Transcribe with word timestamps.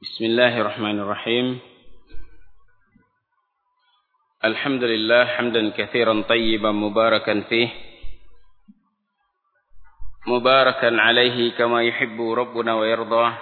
بسم 0.00 0.24
الله 0.24 0.60
الرحمن 0.60 0.98
الرحيم. 1.00 1.60
الحمد 4.44 4.82
لله 4.84 5.24
حمدا 5.24 5.70
كثيرا 5.76 6.24
طيبا 6.28 6.72
مباركا 6.72 7.40
فيه. 7.40 7.68
مباركا 10.26 11.00
عليه 11.00 11.52
كما 11.52 11.82
يحب 11.82 12.20
ربنا 12.20 12.74
ويرضى 12.74 13.32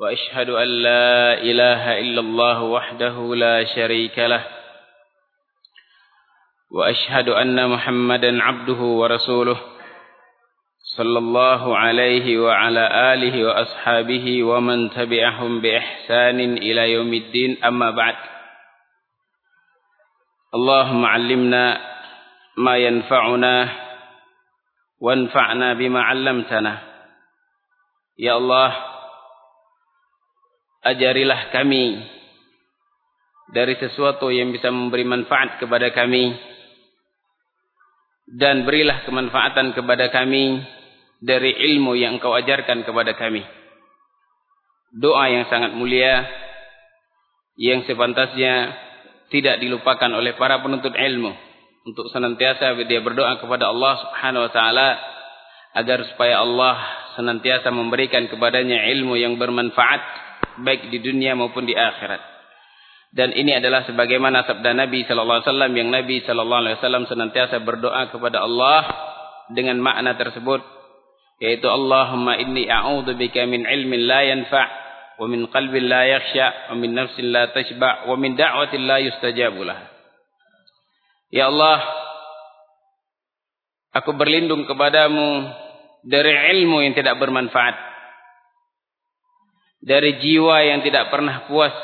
وأشهد 0.00 0.50
أن 0.50 0.68
لا 0.68 1.32
إله 1.40 2.00
إلا 2.00 2.20
الله 2.20 2.62
وحده 2.62 3.34
لا 3.34 3.64
شريك 3.64 4.18
له. 4.18 4.44
وأشهد 6.70 7.28
أن 7.28 7.70
محمدا 7.70 8.42
عبده 8.42 8.80
ورسوله. 9.00 9.60
صلى 10.99 11.19
الله 11.19 11.77
عليه 11.77 12.27
وعلى 12.39 13.13
آله 13.13 13.35
وأصحابه 13.47 14.43
ومن 14.43 14.89
تبعهم 14.89 15.61
بإحسان 15.61 16.39
إلى 16.57 16.91
يوم 16.91 17.13
الدين 17.13 17.63
أما 17.63 17.91
بعد 17.91 18.15
اللهم 20.53 21.05
علمنا 21.05 21.65
ما 22.57 22.75
ينفعنا 22.77 23.55
وانفعنا 24.99 25.73
بما 25.73 26.01
علمتنا 26.01 26.73
يا 28.19 28.33
الله 28.37 28.71
ajarilah 30.79 31.51
kami 31.51 31.99
dari 33.51 33.75
sesuatu 33.77 34.31
yang 34.31 34.55
bisa 34.55 34.71
memberi 34.71 35.03
manfaat 35.03 35.59
kepada 35.59 35.91
kami 35.91 36.33
dan 38.29 38.63
berilah 38.63 39.03
kemanfaatan 39.03 39.73
kepada 39.73 40.13
kami 40.13 40.61
dari 41.24 41.56
ilmu 41.72 41.96
yang 41.96 42.20
engkau 42.20 42.36
ajarkan 42.36 42.84
kepada 42.84 43.16
kami. 43.16 43.40
Doa 44.94 45.24
yang 45.32 45.48
sangat 45.48 45.72
mulia 45.72 46.28
yang 47.56 47.82
sepantasnya 47.88 48.76
tidak 49.32 49.58
dilupakan 49.58 50.10
oleh 50.12 50.36
para 50.36 50.60
penuntut 50.60 50.92
ilmu 50.92 51.32
untuk 51.88 52.12
senantiasa 52.12 52.76
dia 52.84 53.00
berdoa 53.00 53.40
kepada 53.40 53.72
Allah 53.72 53.94
Subhanahu 54.04 54.46
wa 54.46 54.52
taala 54.52 54.88
agar 55.74 56.06
supaya 56.12 56.44
Allah 56.44 56.76
senantiasa 57.18 57.72
memberikan 57.72 58.28
kepadanya 58.30 58.86
ilmu 58.94 59.18
yang 59.18 59.40
bermanfaat 59.40 60.02
baik 60.62 60.92
di 60.92 61.02
dunia 61.02 61.34
maupun 61.34 61.66
di 61.66 61.74
akhirat. 61.74 62.20
Dan 63.14 63.30
ini 63.30 63.54
adalah 63.54 63.86
sebagaimana 63.86 64.42
sabda 64.42 64.74
Nabi 64.74 65.06
sallallahu 65.06 65.38
alaihi 65.42 65.50
wasallam 65.50 65.72
yang 65.78 65.88
Nabi 65.94 66.16
sallallahu 66.26 66.62
alaihi 66.66 66.76
wasallam 66.82 67.04
senantiasa 67.06 67.62
berdoa 67.62 68.10
kepada 68.10 68.42
Allah 68.42 68.80
dengan 69.54 69.78
makna 69.78 70.18
tersebut 70.18 70.73
yaitu 71.44 71.68
Allahumma 71.68 72.40
inni 72.40 72.64
a'udzubika 72.64 73.44
min 73.44 73.68
ilmin 73.68 74.08
la 74.08 74.24
yanfa' 74.24 74.66
wa 75.20 75.28
min 75.28 75.44
qalbin 75.52 75.84
la 75.84 76.08
yakhsha 76.08 76.72
wa 76.72 76.80
min 76.80 76.96
nafsin 76.96 77.28
la 77.28 77.52
tashba' 77.52 78.08
wa 78.08 78.16
min 78.16 78.32
da'watin 78.32 78.80
la 78.88 78.96
yustajabu 79.04 79.60
laha. 79.60 79.84
Ya 81.28 81.52
Allah 81.52 81.84
aku 83.92 84.16
berlindung 84.16 84.64
kepadamu 84.64 85.52
dari 86.08 86.32
ilmu 86.32 86.80
yang 86.80 86.96
tidak 86.96 87.20
bermanfaat 87.20 87.76
dari 89.84 90.16
jiwa 90.16 90.64
yang 90.64 90.80
tidak 90.80 91.12
pernah 91.12 91.44
puas 91.44 91.76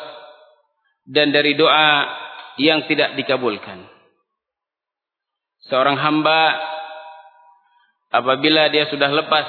dan 1.04 1.36
dari 1.36 1.52
doa 1.52 2.08
yang 2.56 2.88
tidak 2.88 3.12
dikabulkan. 3.12 3.84
Seorang 5.68 6.00
hamba 6.00 6.56
apabila 8.10 8.68
dia 8.68 8.90
sudah 8.90 9.10
lepas 9.10 9.46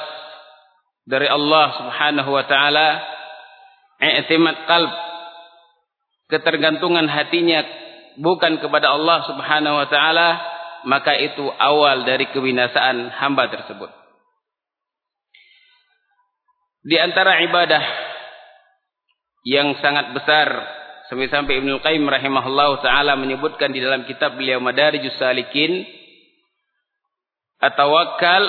dari 1.06 1.26
Allah 1.26 1.66
Subhanahu 1.82 2.30
wa 2.30 2.46
taala 2.46 2.88
i'timad 4.02 4.58
qalb 4.70 4.92
ketergantungan 6.30 7.10
hatinya 7.10 7.66
bukan 8.22 8.62
kepada 8.62 8.94
Allah 8.94 9.26
Subhanahu 9.28 9.76
wa 9.82 9.88
taala 9.90 10.30
maka 10.86 11.14
itu 11.18 11.46
awal 11.46 12.06
dari 12.06 12.26
kebinasaan 12.34 13.14
hamba 13.22 13.50
tersebut. 13.54 13.92
Di 16.82 16.98
antara 16.98 17.38
ibadah 17.46 17.84
yang 19.46 19.78
sangat 19.78 20.18
besar 20.18 20.50
sampai-sampai 21.14 21.62
Ibnu 21.62 21.78
Qayyim 21.86 22.02
rahimahullahu 22.02 22.82
taala 22.82 23.14
menyebutkan 23.18 23.70
di 23.70 23.78
dalam 23.78 24.10
kitab 24.10 24.34
beliau 24.34 24.58
Madarijus 24.58 25.14
Salikin 25.22 25.86
at-tawakkal 27.62 28.44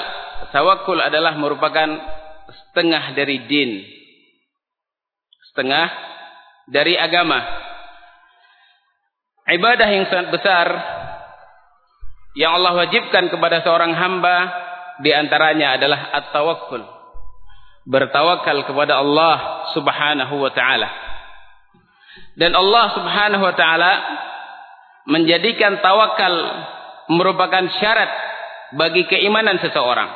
tawakkul 0.51 0.99
adalah 0.99 1.37
merupakan 1.37 1.89
setengah 2.51 3.13
dari 3.15 3.45
din. 3.47 3.85
Setengah 5.53 5.87
dari 6.73 6.97
agama. 6.97 7.45
Ibadah 9.53 9.89
yang 9.91 10.07
sangat 10.09 10.29
besar 10.33 10.67
yang 12.33 12.57
Allah 12.57 12.73
wajibkan 12.73 13.29
kepada 13.29 13.61
seorang 13.61 13.93
hamba 13.93 14.37
di 15.05 15.13
antaranya 15.13 15.77
adalah 15.77 16.09
at-tawakkul. 16.17 16.81
Bertawakal 17.83 18.65
kepada 18.65 19.03
Allah 19.03 19.67
Subhanahu 19.77 20.35
wa 20.41 20.53
taala. 20.55 20.89
Dan 22.39 22.57
Allah 22.57 22.85
Subhanahu 22.97 23.43
wa 23.45 23.55
taala 23.59 23.93
menjadikan 25.11 25.83
tawakal 25.83 26.33
merupakan 27.11 27.67
syarat 27.83 28.32
bagi 28.77 29.05
keimanan 29.09 29.61
seseorang. 29.61 30.11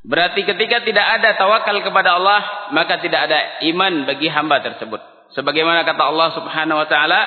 Berarti 0.00 0.48
ketika 0.48 0.80
tidak 0.80 1.06
ada 1.20 1.36
tawakal 1.36 1.76
kepada 1.84 2.16
Allah, 2.16 2.72
maka 2.72 2.98
tidak 3.04 3.28
ada 3.28 3.60
iman 3.68 4.08
bagi 4.08 4.32
hamba 4.32 4.64
tersebut. 4.64 5.00
Sebagaimana 5.36 5.84
kata 5.84 6.02
Allah 6.08 6.28
Subhanahu 6.34 6.78
wa 6.80 6.88
taala, 6.88 7.20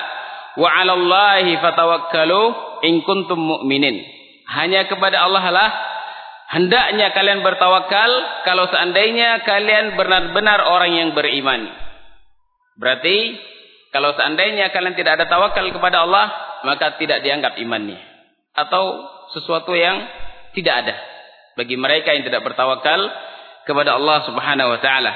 "Wa 0.58 0.68
'alallahi 0.68 1.54
fatawakkalu 1.62 2.42
in 2.82 3.06
kuntum 3.06 3.38
mu'minin." 3.38 4.02
Hanya 4.44 4.90
kepada 4.90 5.24
Allah 5.24 5.44
lah 5.48 5.70
hendaknya 6.52 7.14
kalian 7.16 7.40
bertawakal 7.40 8.10
kalau 8.44 8.68
seandainya 8.68 9.40
kalian 9.46 9.96
benar-benar 9.96 10.68
orang 10.68 10.92
yang 10.92 11.10
beriman. 11.16 11.70
Berarti 12.76 13.38
kalau 13.94 14.12
seandainya 14.18 14.74
kalian 14.74 14.98
tidak 14.98 15.22
ada 15.22 15.26
tawakal 15.30 15.64
kepada 15.70 16.04
Allah, 16.04 16.26
maka 16.66 16.98
tidak 16.98 17.22
dianggap 17.22 17.54
imannya. 17.62 18.02
Atau 18.54 19.06
sesuatu 19.34 19.74
yang 19.74 20.06
tidak 20.54 20.74
ada 20.86 20.94
bagi 21.58 21.74
mereka 21.74 22.14
yang 22.14 22.22
tidak 22.22 22.46
bertawakal 22.46 23.10
kepada 23.66 23.98
Allah 23.98 24.22
Subhanahu 24.28 24.70
wa 24.70 24.80
taala. 24.80 25.12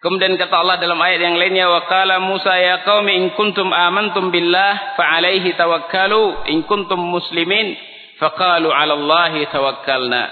Kemudian 0.00 0.32
kata 0.40 0.64
Allah 0.64 0.80
dalam 0.80 0.96
ayat 0.96 1.20
yang 1.20 1.36
lainnya 1.36 1.68
wa 1.68 1.84
qala 1.84 2.24
Musa 2.24 2.56
ya 2.56 2.80
qaumi 2.88 3.20
in 3.20 3.24
kuntum 3.36 3.68
amantum 3.68 4.32
billah 4.32 4.96
fa 4.96 5.20
alaihi 5.20 5.52
tawakkalu 5.60 6.48
in 6.48 6.64
kuntum 6.64 6.96
muslimin 6.96 7.76
faqalu 8.16 8.72
'ala 8.72 8.96
Allahi 8.96 9.44
tawakkalna 9.52 10.22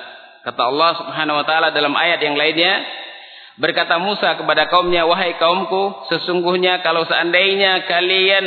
kata 0.48 0.62
Allah 0.64 0.90
Subhanahu 1.04 1.36
wa 1.36 1.44
taala 1.44 1.68
dalam 1.76 1.92
ayat 1.92 2.16
yang 2.24 2.32
lainnya 2.40 2.80
berkata 3.60 4.00
Musa 4.00 4.40
kepada 4.40 4.72
kaumnya 4.72 5.04
wahai 5.04 5.36
kaumku 5.36 6.08
sesungguhnya 6.16 6.80
kalau 6.80 7.04
seandainya 7.04 7.84
kalian 7.84 8.44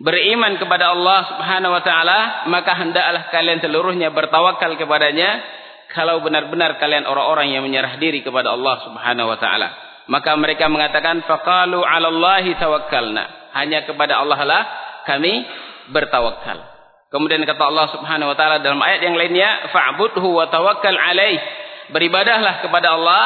beriman 0.00 0.56
kepada 0.56 0.96
Allah 0.96 1.20
Subhanahu 1.28 1.76
wa 1.76 1.82
taala 1.84 2.18
maka 2.48 2.72
hendaklah 2.80 3.28
kalian 3.28 3.60
seluruhnya 3.60 4.08
bertawakal 4.10 4.80
kepadanya 4.80 5.44
kalau 5.92 6.24
benar-benar 6.24 6.80
kalian 6.80 7.04
orang-orang 7.04 7.52
yang 7.52 7.62
menyerah 7.62 8.00
diri 8.00 8.24
kepada 8.24 8.56
Allah 8.56 8.80
Subhanahu 8.88 9.28
wa 9.28 9.38
taala 9.38 9.68
maka 10.08 10.32
mereka 10.40 10.66
mengatakan 10.72 11.20
faqalu 11.28 11.84
'ala 11.84 12.08
Allahi 12.08 12.56
tawakkalna 12.56 13.54
hanya 13.60 13.84
kepada 13.84 14.24
Allah 14.24 14.40
lah 14.42 14.62
kami 15.04 15.44
bertawakal 15.92 16.80
Kemudian 17.10 17.42
kata 17.42 17.58
Allah 17.66 17.90
Subhanahu 17.90 18.30
wa 18.30 18.36
taala 18.38 18.62
dalam 18.62 18.78
ayat 18.78 19.02
yang 19.02 19.18
lainnya, 19.18 19.66
fa'budhu 19.74 20.30
wa 20.30 20.46
tawakkal 20.46 20.94
'alaih. 20.94 21.42
Beribadahlah 21.90 22.62
kepada 22.62 22.94
Allah 22.94 23.24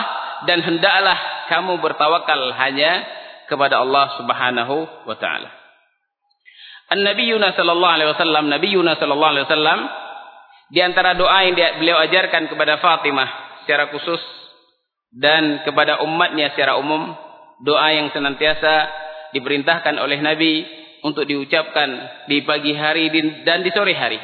dan 0.49 0.65
hendaklah 0.65 1.21
kamu 1.53 1.85
bertawakal 1.85 2.49
hanya 2.57 3.05
kepada 3.45 3.85
Allah 3.85 4.17
Subhanahu 4.17 4.89
wa 5.05 5.17
taala. 5.21 5.64
An-Nabiyuna 6.93 7.57
sallallahu 7.57 7.95
alaihi 7.97 8.11
wasallam, 8.13 8.45
Nabiyuna 8.53 8.93
sallallahu 9.01 9.33
alaihi 9.33 9.47
wasallam 9.49 9.81
di 10.69 10.81
antara 10.85 11.17
doa 11.17 11.45
yang 11.45 11.57
beliau 11.81 11.97
ajarkan 12.03 12.49
kepada 12.51 12.81
Fatimah 12.81 13.63
secara 13.65 13.89
khusus 13.89 14.21
dan 15.15 15.65
kepada 15.65 16.05
umatnya 16.05 16.53
secara 16.53 16.77
umum, 16.77 17.15
doa 17.65 17.89
yang 17.95 18.11
senantiasa 18.13 18.91
diperintahkan 19.33 19.97
oleh 19.97 20.19
Nabi 20.21 20.67
untuk 21.05 21.29
diucapkan 21.29 21.89
di 22.29 22.43
pagi 22.43 22.73
hari 22.73 23.13
dan 23.45 23.61
di 23.63 23.71
sore 23.73 23.93
hari. 23.93 24.19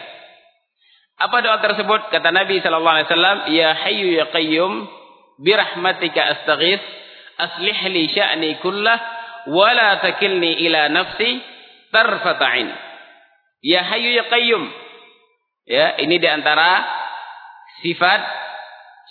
Apa 1.21 1.45
doa 1.45 1.61
tersebut? 1.61 2.09
Kata 2.09 2.33
Nabi 2.33 2.65
sallallahu 2.65 2.97
alaihi 2.97 3.09
wasallam, 3.13 3.39
"Ya 3.53 3.71
Hayyu 3.77 4.09
ya 4.17 4.33
Qayyum, 4.33 4.73
bi 5.45 5.53
rahmatika 5.53 6.21
astaghits, 6.37 6.85
aslih 7.37 7.79
li 7.93 8.09
sya'ni 8.09 8.61
kullah 8.65 8.99
wa 9.53 9.69
la 9.73 10.01
takilni 10.01 10.65
ila 10.69 10.89
nafsi 10.89 11.41
tarfat 11.91 12.39
'ain." 12.39 12.69
Ya 13.61 13.85
Hayyu 13.85 14.17
ya 14.17 14.25
Qayyum. 14.33 14.65
Ya, 15.69 16.01
ini 16.03 16.19
di 16.19 16.27
antara 16.27 16.83
sifat 17.85 18.21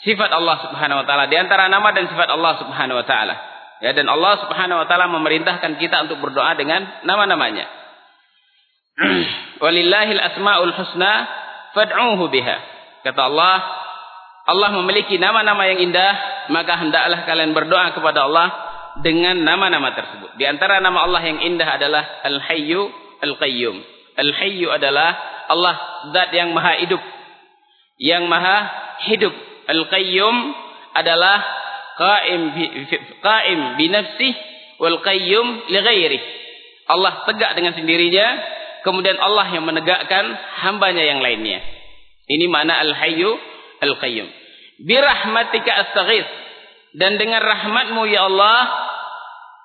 sifat 0.04 0.30
Allah 0.32 0.58
Subhanahu 0.68 1.04
wa 1.04 1.06
taala, 1.06 1.30
di 1.30 1.38
antara 1.38 1.70
nama 1.72 1.94
dan 1.94 2.10
sifat 2.10 2.28
Allah 2.28 2.54
Subhanahu 2.60 3.00
wa 3.00 3.06
taala. 3.06 3.36
Ya 3.80 3.96
dan 3.96 4.12
Allah 4.12 4.44
Subhanahu 4.44 4.84
wa 4.84 4.88
taala 4.90 5.08
memerintahkan 5.08 5.80
kita 5.80 6.10
untuk 6.10 6.20
berdoa 6.20 6.52
dengan 6.60 6.84
nama-namanya. 7.08 7.64
Walillahil 9.64 10.20
asmaul 10.20 10.76
husna 10.76 11.14
fad'uuhu 11.72 12.28
biha. 12.28 12.58
Kata 13.08 13.22
Allah, 13.32 13.58
Allah 14.52 14.70
memiliki 14.84 15.16
nama-nama 15.16 15.64
yang 15.72 15.80
indah, 15.80 16.14
maka 16.52 16.76
hendaklah 16.76 17.24
kalian 17.24 17.56
berdoa 17.56 17.96
kepada 17.96 18.28
Allah 18.28 18.69
dengan 19.04 19.40
nama-nama 19.42 19.96
tersebut. 19.96 20.36
Di 20.36 20.46
antara 20.48 20.84
nama 20.84 21.04
Allah 21.08 21.24
yang 21.24 21.40
indah 21.44 21.68
adalah 21.80 22.04
Al-Hayyu 22.24 22.82
Al-Qayyum. 23.20 23.78
Al-Hayyu 24.20 24.68
adalah 24.72 25.16
Allah 25.48 25.76
zat 26.12 26.30
yang 26.36 26.52
maha 26.52 26.80
hidup. 26.84 27.02
Yang 28.00 28.24
maha 28.28 28.58
hidup. 29.08 29.34
Al-Qayyum 29.70 30.36
adalah 30.96 31.38
qaim 32.00 32.42
bi 32.56 32.66
qaim 33.20 33.60
bi 33.76 33.86
nafsihi 33.92 34.40
wal 34.80 35.04
qayyum 35.04 35.48
li 35.68 35.80
ghairihi. 35.84 36.28
Allah 36.90 37.22
tegak 37.28 37.54
dengan 37.54 37.78
sendirinya, 37.78 38.28
kemudian 38.82 39.20
Allah 39.20 39.46
yang 39.54 39.68
menegakkan 39.68 40.26
hambanya 40.66 41.06
yang 41.06 41.22
lainnya. 41.22 41.62
Ini 42.26 42.50
makna 42.50 42.82
al-hayyu 42.82 43.30
al-qayyum. 43.84 44.26
Bi 44.88 44.96
rahmatika 44.96 45.70
astaghits 45.86 46.32
dan 46.98 47.22
dengan 47.22 47.44
rahmatmu 47.44 48.02
ya 48.10 48.26
Allah 48.26 48.89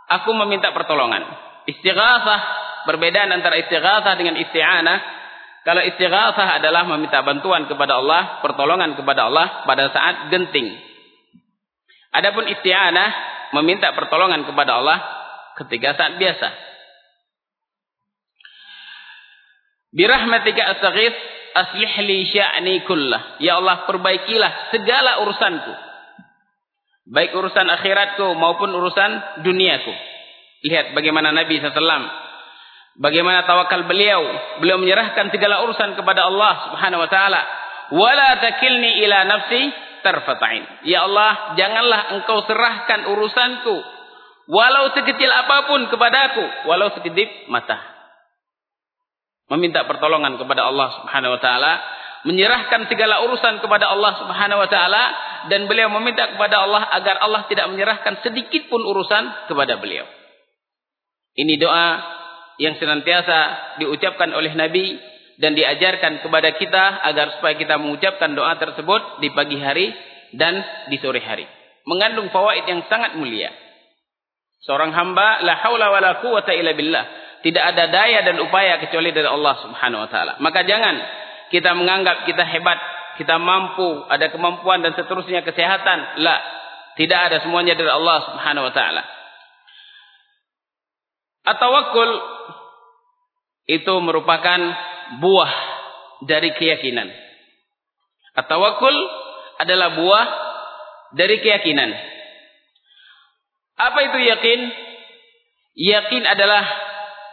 aku 0.09 0.31
meminta 0.35 0.71
pertolongan. 0.71 1.23
Istighatsah 1.65 2.41
perbedaan 2.85 3.33
antara 3.33 3.57
istighatsah 3.61 4.15
dengan 4.17 4.37
isti'anah. 4.37 4.99
Kalau 5.65 5.81
istighatsah 5.81 6.61
adalah 6.61 6.85
meminta 6.85 7.25
bantuan 7.25 7.65
kepada 7.65 7.97
Allah, 7.97 8.45
pertolongan 8.45 8.95
kepada 9.01 9.33
Allah 9.33 9.65
pada 9.65 9.89
saat 9.89 10.29
genting. 10.29 10.69
Adapun 12.15 12.47
isti'anah 12.47 13.11
meminta 13.57 13.91
pertolongan 13.97 14.45
kepada 14.45 14.79
Allah 14.79 14.99
ketika 15.65 15.97
saat 15.97 16.21
biasa. 16.21 16.49
Birahmatika 19.95 20.63
astaghits 20.75 21.21
aslih 21.55 21.93
li 22.03 22.27
sya'ni 22.29 22.83
kullah. 22.85 23.39
Ya 23.39 23.63
Allah 23.63 23.87
perbaikilah 23.87 24.75
segala 24.75 25.23
urusanku. 25.23 25.94
Baik 27.05 27.37
urusan 27.37 27.69
akhiratku 27.69 28.33
maupun 28.37 28.73
urusan 28.73 29.45
duniaku. 29.45 29.93
Lihat 30.65 30.97
bagaimana 30.97 31.31
Nabi 31.37 31.61
SAW. 31.61 32.05
Bagaimana 32.97 33.45
tawakal 33.45 33.85
beliau. 33.85 34.25
Beliau 34.65 34.81
menyerahkan 34.81 35.29
segala 35.29 35.65
urusan 35.69 35.99
kepada 35.99 36.25
Allah 36.25 36.73
subhanahu 36.73 37.05
wa 37.05 37.11
ta'ala. 37.11 37.43
Wala 37.93 38.41
takilni 38.41 39.05
ila 39.05 39.29
nafsi 39.29 39.61
tarfatain. 40.01 40.89
Ya 40.89 41.05
Allah, 41.05 41.57
janganlah 41.61 42.17
engkau 42.17 42.41
serahkan 42.49 43.13
urusanku 43.13 43.77
walau 44.49 44.93
sekecil 44.93 45.31
apapun 45.31 45.89
kepadaku, 45.89 46.69
walau 46.69 46.93
sekedip 46.93 47.49
mata. 47.49 47.81
Meminta 49.53 49.85
pertolongan 49.85 50.41
kepada 50.41 50.65
Allah 50.69 50.89
Subhanahu 51.01 51.37
wa 51.37 51.41
taala, 51.41 51.73
menyerahkan 52.25 52.89
segala 52.89 53.25
urusan 53.29 53.61
kepada 53.61 53.93
Allah 53.93 54.13
Subhanahu 54.21 54.61
wa 54.65 54.69
taala 54.69 55.05
dan 55.53 55.69
beliau 55.69 55.93
meminta 55.93 56.33
kepada 56.33 56.65
Allah 56.65 56.89
agar 56.97 57.21
Allah 57.21 57.45
tidak 57.53 57.69
menyerahkan 57.69 58.25
sedikit 58.25 58.73
pun 58.73 58.81
urusan 58.81 59.49
kepada 59.49 59.77
beliau. 59.77 60.09
Ini 61.37 61.61
doa 61.61 61.89
yang 62.57 62.81
senantiasa 62.81 63.39
diucapkan 63.83 64.33
oleh 64.33 64.57
Nabi 64.57 64.97
dan 65.37 65.53
diajarkan 65.59 66.23
kepada 66.23 66.55
kita 66.55 66.85
agar 67.11 67.39
supaya 67.39 67.59
kita 67.59 67.75
mengucapkan 67.77 68.33
doa 68.33 68.55
tersebut 68.57 69.19
di 69.21 69.29
pagi 69.35 69.59
hari 69.59 69.91
dan 70.33 70.63
di 70.89 70.97
sore 71.03 71.21
hari. 71.21 71.45
Mengandung 71.85 72.31
fawaid 72.31 72.65
yang 72.65 72.87
sangat 72.89 73.19
mulia. 73.19 73.53
Seorang 74.65 74.97
hamba 74.97 75.45
la 75.45 75.61
haula 75.61 75.93
wala 75.93 76.25
quwata 76.25 76.57
illa 76.57 76.73
billah. 76.73 77.05
Tidak 77.45 77.61
ada 77.61 77.93
daya 77.93 78.25
dan 78.25 78.41
upaya 78.41 78.81
kecuali 78.81 79.13
dari 79.13 79.29
Allah 79.29 79.61
Subhanahu 79.61 80.01
wa 80.01 80.09
taala. 80.09 80.33
Maka 80.41 80.65
jangan 80.65 80.97
kita 81.53 81.77
menganggap 81.77 82.25
kita 82.25 82.45
hebat, 82.47 82.79
kita 83.21 83.37
mampu, 83.37 84.05
ada 84.09 84.31
kemampuan 84.33 84.81
dan 84.81 84.97
seterusnya 84.97 85.45
kesehatan. 85.45 86.25
La, 86.25 86.41
tidak 86.95 87.31
ada 87.31 87.37
semuanya 87.43 87.75
dari 87.75 87.91
Allah 87.91 88.19
Subhanahu 88.31 88.71
wa 88.71 88.75
taala. 88.75 89.03
At-tawakkul 91.45 92.11
itu 93.69 93.95
merupakan 94.01 94.61
buah 95.21 95.53
dari 96.25 96.57
keyakinan. 96.57 97.13
At-tawakkul 98.35 98.97
adalah 99.61 99.95
buah 100.01 100.27
dari 101.15 101.39
keyakinan. 101.45 101.91
Apa 103.75 103.99
itu 104.11 104.19
yakin? 104.25 104.61
Yakin 105.75 106.23
adalah 106.23 106.63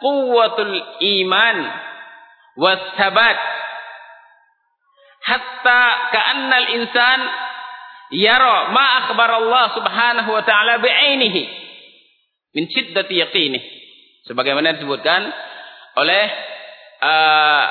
quwwatul 0.02 0.74
iman 1.22 1.58
wasabat 2.58 3.38
hatta 5.22 5.82
ka'anna 6.12 6.56
al-insan 6.66 7.20
yara 8.18 8.74
ma 8.74 8.86
akhbar 9.06 9.30
Allah 9.30 9.66
Subhanahu 9.78 10.30
wa 10.34 10.44
taala 10.44 10.82
bi'ainihi 10.82 11.44
min 12.58 12.68
shiddati 12.68 13.16
yaqinih 13.22 13.64
sebagaimana 14.28 14.76
disebutkan 14.78 15.32
oleh 15.98 16.26
uh, 17.02 17.66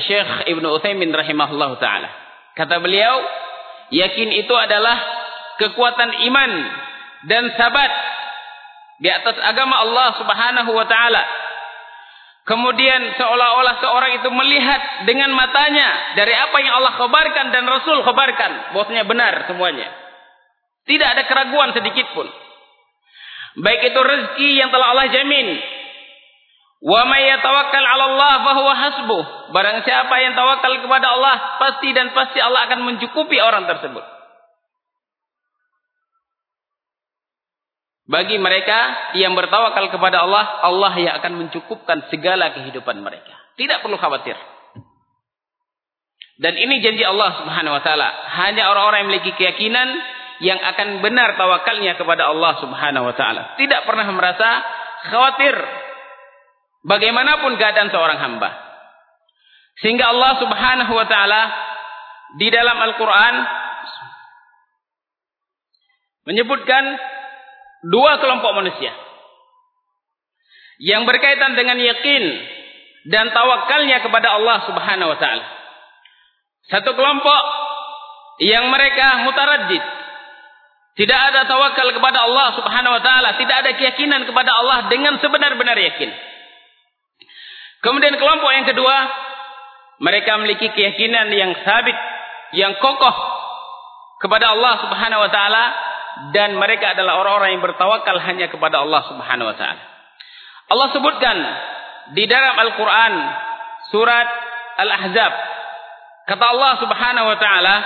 Syekh 0.00 0.48
Ibnu 0.48 0.66
Utsaimin 0.80 1.12
rahimahullah 1.12 1.70
taala. 1.76 2.08
Kata 2.54 2.80
beliau, 2.80 3.20
yakin 3.92 4.30
itu 4.32 4.54
adalah 4.54 4.96
kekuatan 5.60 6.24
iman 6.30 6.50
dan 7.28 7.52
sabat 7.58 7.92
di 9.02 9.10
atas 9.10 9.36
agama 9.42 9.82
Allah 9.82 10.08
Subhanahu 10.16 10.70
wa 10.72 10.86
taala. 10.86 11.22
Kemudian 12.44 13.00
seolah-olah 13.16 13.80
seorang 13.80 14.20
itu 14.20 14.28
melihat 14.28 15.08
dengan 15.08 15.32
matanya 15.32 16.16
dari 16.20 16.36
apa 16.36 16.56
yang 16.60 16.76
Allah 16.76 16.92
khabarkan 17.00 17.46
dan 17.56 17.64
Rasul 17.64 18.04
khabarkan, 18.04 18.76
bahwasanya 18.76 19.04
benar 19.08 19.48
semuanya. 19.48 19.88
Tidak 20.84 21.08
ada 21.08 21.24
keraguan 21.24 21.72
sedikit 21.72 22.04
pun. 22.12 22.28
Baik 23.64 23.88
itu 23.88 24.00
rezeki 24.00 24.50
yang 24.60 24.68
telah 24.68 24.92
Allah 24.92 25.08
jamin 25.08 25.56
Wa 26.84 27.00
may 27.08 27.32
yatawakkal 27.32 27.80
'ala 27.80 28.04
Allah 28.12 28.32
fa 28.44 28.52
huwa 28.60 28.72
hasbuh. 28.76 29.24
Barang 29.56 29.80
siapa 29.88 30.14
yang 30.20 30.36
tawakal 30.36 30.84
kepada 30.84 31.16
Allah, 31.16 31.56
pasti 31.56 31.96
dan 31.96 32.12
pasti 32.12 32.44
Allah 32.44 32.68
akan 32.68 32.84
mencukupi 32.84 33.40
orang 33.40 33.64
tersebut. 33.64 34.04
Bagi 38.04 38.36
mereka 38.36 39.12
yang 39.16 39.32
bertawakal 39.32 39.88
kepada 39.88 40.28
Allah, 40.28 40.44
Allah 40.60 40.92
yang 41.00 41.14
akan 41.24 41.32
mencukupkan 41.40 42.04
segala 42.12 42.52
kehidupan 42.52 43.00
mereka. 43.00 43.32
Tidak 43.56 43.80
perlu 43.80 43.96
khawatir. 43.96 44.36
Dan 46.36 46.58
ini 46.58 46.84
janji 46.84 47.00
Allah 47.00 47.40
Subhanahu 47.40 47.78
wa 47.78 47.82
taala. 47.86 48.08
Hanya 48.44 48.68
orang-orang 48.68 49.06
yang 49.06 49.08
memiliki 49.08 49.32
keyakinan 49.38 49.88
yang 50.42 50.58
akan 50.58 51.00
benar 51.00 51.38
tawakalnya 51.38 51.96
kepada 51.96 52.28
Allah 52.28 52.60
Subhanahu 52.60 53.08
wa 53.08 53.14
taala. 53.16 53.56
Tidak 53.56 53.86
pernah 53.88 54.04
merasa 54.12 54.48
khawatir 55.08 55.54
bagaimanapun 56.84 57.56
keadaan 57.56 57.88
seorang 57.88 58.18
hamba. 58.20 58.50
Sehingga 59.80 60.12
Allah 60.12 60.32
Subhanahu 60.44 60.92
wa 60.92 61.06
taala 61.08 61.42
di 62.36 62.50
dalam 62.50 62.76
Al-Qur'an 62.82 63.34
menyebutkan 66.28 66.84
dua 67.90 68.20
kelompok 68.20 68.52
manusia 68.56 68.92
yang 70.80 71.06
berkaitan 71.06 71.54
dengan 71.54 71.78
yakin 71.78 72.24
dan 73.12 73.30
tawakalnya 73.30 74.00
kepada 74.00 74.40
Allah 74.40 74.64
Subhanahu 74.64 75.12
wa 75.12 75.18
taala. 75.20 75.46
Satu 76.72 76.96
kelompok 76.96 77.42
yang 78.40 78.72
mereka 78.72 79.28
mutaraddid 79.28 79.84
tidak 80.94 81.20
ada 81.30 81.44
tawakal 81.50 81.90
kepada 81.90 82.22
Allah 82.24 82.54
Subhanahu 82.54 82.94
wa 82.96 83.02
taala, 83.02 83.34
tidak 83.36 83.56
ada 83.66 83.70
keyakinan 83.76 84.24
kepada 84.24 84.50
Allah 84.54 84.78
dengan 84.88 85.18
sebenar-benar 85.18 85.74
yakin. 85.74 86.10
Kemudian 87.82 88.16
kelompok 88.16 88.50
yang 88.54 88.64
kedua, 88.64 88.96
mereka 90.00 90.40
memiliki 90.40 90.72
keyakinan 90.72 91.28
yang 91.34 91.52
sabit, 91.66 91.98
yang 92.56 92.78
kokoh 92.80 93.16
kepada 94.24 94.56
Allah 94.56 94.74
Subhanahu 94.86 95.20
wa 95.20 95.30
taala 95.34 95.64
dan 96.30 96.54
mereka 96.54 96.94
adalah 96.94 97.18
orang-orang 97.18 97.58
yang 97.58 97.64
bertawakal 97.64 98.16
hanya 98.22 98.46
kepada 98.46 98.82
Allah 98.82 99.02
Subhanahu 99.10 99.50
wa 99.50 99.56
taala. 99.58 99.82
Allah 100.70 100.88
sebutkan 100.94 101.36
di 102.14 102.24
dalam 102.30 102.54
Al-Qur'an 102.56 103.14
surat 103.90 104.28
Al-Ahzab 104.80 105.32
kata 106.30 106.44
Allah 106.44 106.72
Subhanahu 106.80 107.26
wa 107.28 107.38
taala 107.38 107.76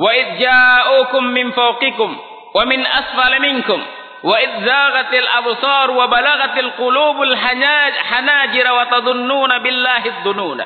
Wa 0.00 0.10
idh 0.16 0.40
ja'ukum 0.40 1.28
min 1.28 1.52
fawqikum 1.52 2.10
wa 2.56 2.62
min 2.64 2.80
asfala 2.80 3.36
minkum 3.36 3.80
wa 4.24 4.36
idzaghatil 4.36 5.28
absar 5.28 5.92
wa 5.92 6.08
balagatil 6.08 6.72
qulubul 6.80 7.36
hanajir 7.36 8.64
wa 8.64 8.88
tadhunnuna 8.88 9.60
billahi 9.60 10.24
dhununa 10.24 10.64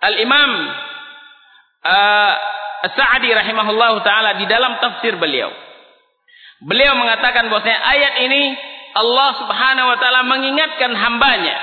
al 0.00 0.14
imam 0.16 0.50
uh, 1.84 2.32
sa'di 2.84 3.32
rahimahullahu 3.32 4.04
taala 4.04 4.36
di 4.36 4.44
dalam 4.44 4.76
tafsir 4.82 5.16
beliau 5.16 5.48
Beliau 6.64 6.96
mengatakan 6.96 7.52
bahwasanya 7.52 7.80
ayat 7.84 8.14
ini 8.24 8.42
Allah 8.96 9.28
Subhanahu 9.44 9.86
wa 9.92 9.98
taala 10.00 10.24
mengingatkan 10.24 10.88
hambanya. 10.96 11.56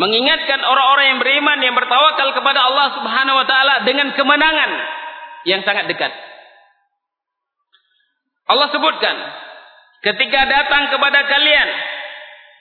Mengingatkan 0.00 0.58
orang-orang 0.64 1.06
yang 1.14 1.20
beriman 1.20 1.58
yang 1.60 1.74
bertawakal 1.76 2.32
kepada 2.32 2.64
Allah 2.64 2.96
Subhanahu 2.96 3.36
wa 3.44 3.46
taala 3.46 3.74
dengan 3.84 4.16
kemenangan 4.16 4.70
yang 5.44 5.60
sangat 5.68 5.84
dekat. 5.92 6.12
Allah 8.48 8.72
sebutkan 8.72 9.16
ketika 10.00 10.40
datang 10.48 10.88
kepada 10.88 11.20
kalian 11.28 11.68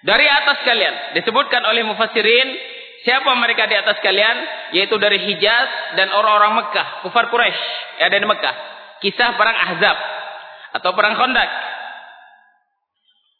dari 0.03 0.27
atas 0.27 0.59
kalian 0.67 1.15
disebutkan 1.15 1.63
oleh 1.63 1.87
mufassirin 1.87 2.47
siapa 3.03 3.31
mereka 3.37 3.67
di 3.67 3.75
atas 3.75 3.99
kalian? 3.99 4.37
Yaitu 4.75 4.95
dari 4.97 5.19
Hijaz 5.21 5.99
dan 5.99 6.09
orang-orang 6.11 6.63
Mekah. 6.63 6.87
Kufar 7.07 7.29
Quraisy 7.29 7.63
yang 7.99 8.07
ada 8.09 8.17
di 8.19 8.27
Mekah. 8.27 8.55
Kisah 9.03 9.35
perang 9.37 9.57
Ahzab. 9.57 9.97
Atau 10.79 10.91
perang 10.97 11.15
Khandaq. 11.19 11.49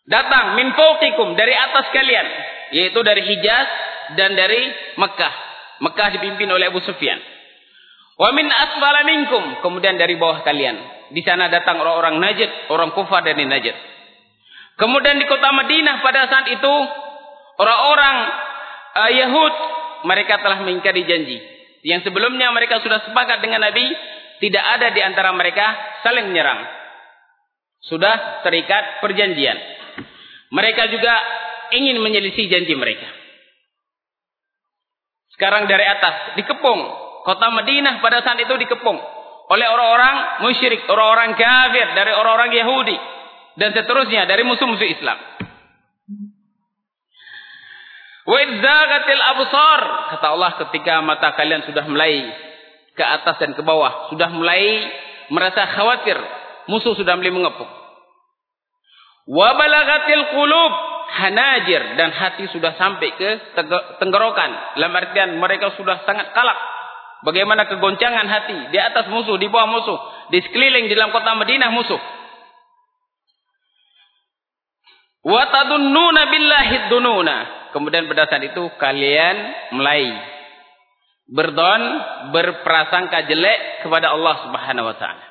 Datang 0.03 0.59
min 0.59 0.75
fawqikum 0.75 1.33
dari 1.39 1.55
atas 1.55 1.89
kalian. 1.89 2.27
Yaitu 2.75 2.99
dari 3.01 3.23
Hijaz 3.23 3.67
dan 4.19 4.35
dari 4.35 4.69
Mekah. 4.99 5.33
Mekah 5.81 6.07
dipimpin 6.19 6.47
oleh 6.51 6.69
Abu 6.69 6.83
Sufyan. 6.83 7.19
Wa 8.13 8.29
min 8.29 8.45
asfala 8.45 9.01
minkum 9.09 9.63
kemudian 9.65 9.97
dari 9.97 10.19
bawah 10.19 10.45
kalian. 10.45 10.77
Di 11.09 11.21
sana 11.25 11.49
datang 11.49 11.81
orang-orang 11.81 12.21
Najd 12.21 12.69
orang 12.69 12.93
kufar 12.93 13.25
dari 13.25 13.45
Najd. 13.45 13.73
Kemudian 14.77 15.21
di 15.21 15.25
kota 15.29 15.53
Madinah 15.53 16.01
pada 16.01 16.29
saat 16.29 16.49
itu 16.49 16.73
orang-orang 17.61 18.15
uh, 18.93 19.11
Yahud 19.11 19.53
mereka 20.05 20.39
telah 20.39 20.61
mengingkari 20.61 21.03
janji. 21.05 21.37
Yang 21.83 22.07
sebelumnya 22.07 22.47
mereka 22.55 22.79
sudah 22.79 23.03
sepakat 23.03 23.43
dengan 23.43 23.59
Nabi, 23.65 23.83
tidak 24.39 24.63
ada 24.63 24.87
di 24.95 25.01
antara 25.03 25.35
mereka 25.35 25.65
saling 26.03 26.31
menyerang. 26.31 26.63
Sudah 27.83 28.43
terikat 28.47 29.03
perjanjian. 29.03 29.57
Mereka 30.53 30.87
juga 30.93 31.13
ingin 31.75 31.99
menyelisih 31.99 32.47
janji 32.47 32.71
mereka. 32.77 33.09
Sekarang 35.35 35.67
dari 35.67 35.83
atas 35.83 36.37
dikepung 36.39 36.81
kota 37.25 37.47
Madinah 37.51 37.99
pada 37.99 38.21
saat 38.21 38.39
itu 38.39 38.53
dikepung 38.53 38.95
oleh 39.49 39.67
orang-orang 39.67 40.45
musyrik, 40.45 40.87
orang-orang 40.87 41.35
kafir 41.35 41.87
dari 41.97 42.11
orang-orang 42.15 42.51
Yahudi 42.53 42.97
dan 43.59 43.75
seterusnya 43.75 44.23
dari 44.29 44.47
musuh-musuh 44.47 44.87
Islam. 44.87 45.17
Wa 48.23 48.37
idzagatil 48.39 49.23
absar 49.35 49.81
kata 50.15 50.27
Allah 50.31 50.51
ketika 50.63 51.03
mata 51.03 51.35
kalian 51.35 51.67
sudah 51.67 51.83
mulai 51.91 52.23
ke 52.95 53.03
atas 53.03 53.35
dan 53.41 53.51
ke 53.51 53.61
bawah, 53.65 54.07
sudah 54.13 54.31
mulai 54.31 54.87
merasa 55.27 55.67
khawatir, 55.75 56.15
musuh 56.71 56.95
sudah 56.95 57.19
mulai 57.19 57.33
mengepung. 57.35 57.67
Wa 59.27 59.55
balagatil 59.59 60.35
qulub 60.35 60.73
hanajir 61.13 61.95
dan 61.99 62.11
hati 62.11 62.47
sudah 62.51 62.75
sampai 62.79 63.11
ke 63.15 63.29
tenggorokan. 63.99 64.79
Dalam 64.79 64.93
artian 64.95 65.35
mereka 65.39 65.75
sudah 65.75 66.03
sangat 66.07 66.31
kalak. 66.31 66.59
Bagaimana 67.23 67.71
kegoncangan 67.71 68.27
hati 68.27 68.71
di 68.75 68.79
atas 68.79 69.07
musuh, 69.07 69.39
di 69.39 69.47
bawah 69.47 69.67
musuh, 69.67 69.99
di 70.27 70.43
sekeliling 70.43 70.91
di 70.91 70.95
dalam 70.95 71.15
kota 71.15 71.39
Madinah 71.39 71.71
musuh. 71.71 72.01
Wa 75.23 75.43
tadunnuna 75.47 76.21
billahi 76.27 76.75
dununa. 76.91 77.62
Kemudian 77.73 78.05
berdasar 78.05 78.39
itu 78.45 78.69
kalian 78.77 79.35
mulai 79.73 80.13
berdon 81.27 81.81
berprasangka 82.29 83.25
jelek 83.25 83.81
kepada 83.81 84.13
Allah 84.13 84.35
Subhanahu 84.45 84.87
wa 84.93 84.95
taala. 84.95 85.25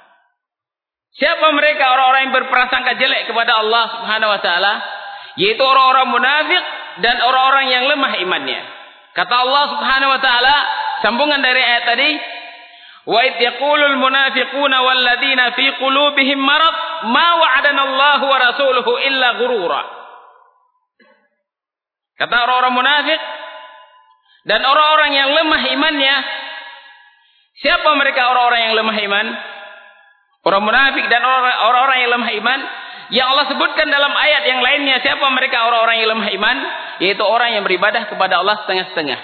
Siapa 1.13 1.47
mereka 1.53 1.93
orang-orang 1.93 2.23
yang 2.29 2.35
berprasangka 2.35 2.93
jelek 2.97 3.31
kepada 3.31 3.63
Allah 3.63 3.85
Subhanahu 3.95 4.31
wa 4.33 4.41
taala? 4.43 4.75
Yaitu 5.39 5.63
orang-orang 5.63 6.09
munafik 6.13 6.65
dan 7.05 7.21
orang-orang 7.21 7.67
yang 7.71 7.85
lemah 7.89 8.13
imannya. 8.21 8.61
Kata 9.13 9.35
Allah 9.45 9.65
Subhanahu 9.77 10.11
wa 10.13 10.21
taala, 10.21 10.57
sambungan 11.05 11.41
dari 11.45 11.61
ayat 11.61 11.85
tadi, 11.85 12.11
Wa 13.03 13.19
id 13.19 13.35
yaqulul 13.43 13.99
munafiquna 13.99 14.79
wal 14.79 15.01
ladina 15.03 15.53
fi 15.59 15.75
qulubihim 15.75 16.39
marad 16.39 16.75
ma 17.11 17.29
wa'adana 17.43 17.81
Allah 17.83 18.19
wa 18.23 18.37
rasuluhu 18.39 18.93
illa 19.03 19.29
ghurura. 19.43 20.02
Kata 22.21 22.35
orang-orang 22.49 22.75
munafik 22.77 23.21
dan 24.49 24.61
orang-orang 24.67 25.11
yang 25.15 25.29
lemah 25.33 25.63
imannya 25.71 26.17
siapa 27.63 27.89
mereka 27.95 28.31
orang-orang 28.33 28.61
yang 28.71 28.75
lemah 28.79 28.99
iman? 29.11 29.27
Orang 30.43 30.63
munafik 30.67 31.07
dan 31.07 31.23
orang-orang 31.23 31.97
yang 32.03 32.11
lemah 32.19 32.31
iman 32.43 32.61
yang 33.13 33.29
Allah 33.29 33.45
sebutkan 33.53 33.93
dalam 33.93 34.09
ayat 34.17 34.49
yang 34.49 34.65
lainnya 34.65 35.05
siapa 35.05 35.29
mereka 35.37 35.69
orang-orang 35.69 36.01
yang 36.01 36.09
lemah 36.17 36.29
iman? 36.33 36.57
Yaitu 37.05 37.21
orang 37.21 37.53
yang 37.53 37.63
beribadah 37.67 38.09
kepada 38.09 38.41
Allah 38.41 38.65
setengah-setengah 38.65 39.19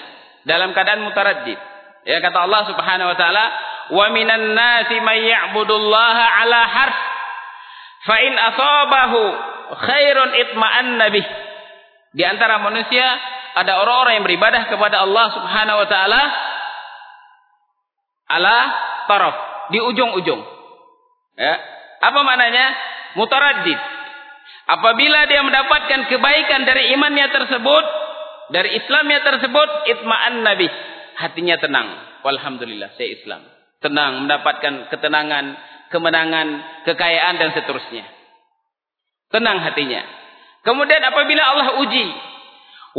dalam 0.45 0.77
keadaan 0.77 1.01
mutaraddid. 1.01 1.57
Ya 2.05 2.21
kata 2.21 2.37
Allah 2.45 2.69
Subhanahu 2.69 3.09
wa 3.09 3.17
taala, 3.17 3.45
"Wa 3.89 4.05
minan 4.13 4.53
nasi 4.53 5.01
may 5.01 5.25
ya'budullaha 5.25 6.25
'ala 6.37 6.61
harf 6.69 6.97
fa 8.05 8.15
in 8.21 8.33
asabahu 8.37 9.21
khairun 9.73 10.29
itma'anna 10.37 11.05
bih." 11.09 11.25
Di 12.09 12.23
antara 12.25 12.57
manusia 12.61 13.05
ada 13.53 13.81
orang-orang 13.81 14.21
yang 14.21 14.25
beribadah 14.25 14.65
kepada 14.69 15.05
Allah 15.05 15.25
Subhanahu 15.33 15.77
wa 15.83 15.87
taala 15.89 16.21
ala 18.29 18.57
taraf, 19.09 19.35
di 19.73 19.81
ujung-ujung. 19.81 20.41
Ya. 21.37 21.55
Apa 21.99 22.19
maknanya? 22.21 22.65
Mutaraddid. 23.17 23.79
Apabila 24.69 25.25
dia 25.25 25.41
mendapatkan 25.41 26.05
kebaikan 26.13 26.61
dari 26.69 26.93
imannya 26.93 27.27
tersebut, 27.33 27.85
dari 28.53 28.77
Islamnya 28.77 29.25
tersebut, 29.25 29.69
itma'an 29.97 30.45
nabi 30.45 30.69
hatinya 31.17 31.57
tenang. 31.57 31.89
Alhamdulillah, 32.21 32.93
saya 32.93 33.09
Islam. 33.17 33.41
Tenang, 33.81 34.27
mendapatkan 34.27 34.93
ketenangan, 34.93 35.45
kemenangan, 35.89 36.47
kekayaan 36.85 37.35
dan 37.41 37.49
seterusnya. 37.57 38.05
Tenang 39.33 39.57
hatinya. 39.63 40.18
Kemudian 40.63 41.01
apabila 41.03 41.41
Allah 41.43 41.67
uji, 41.83 42.05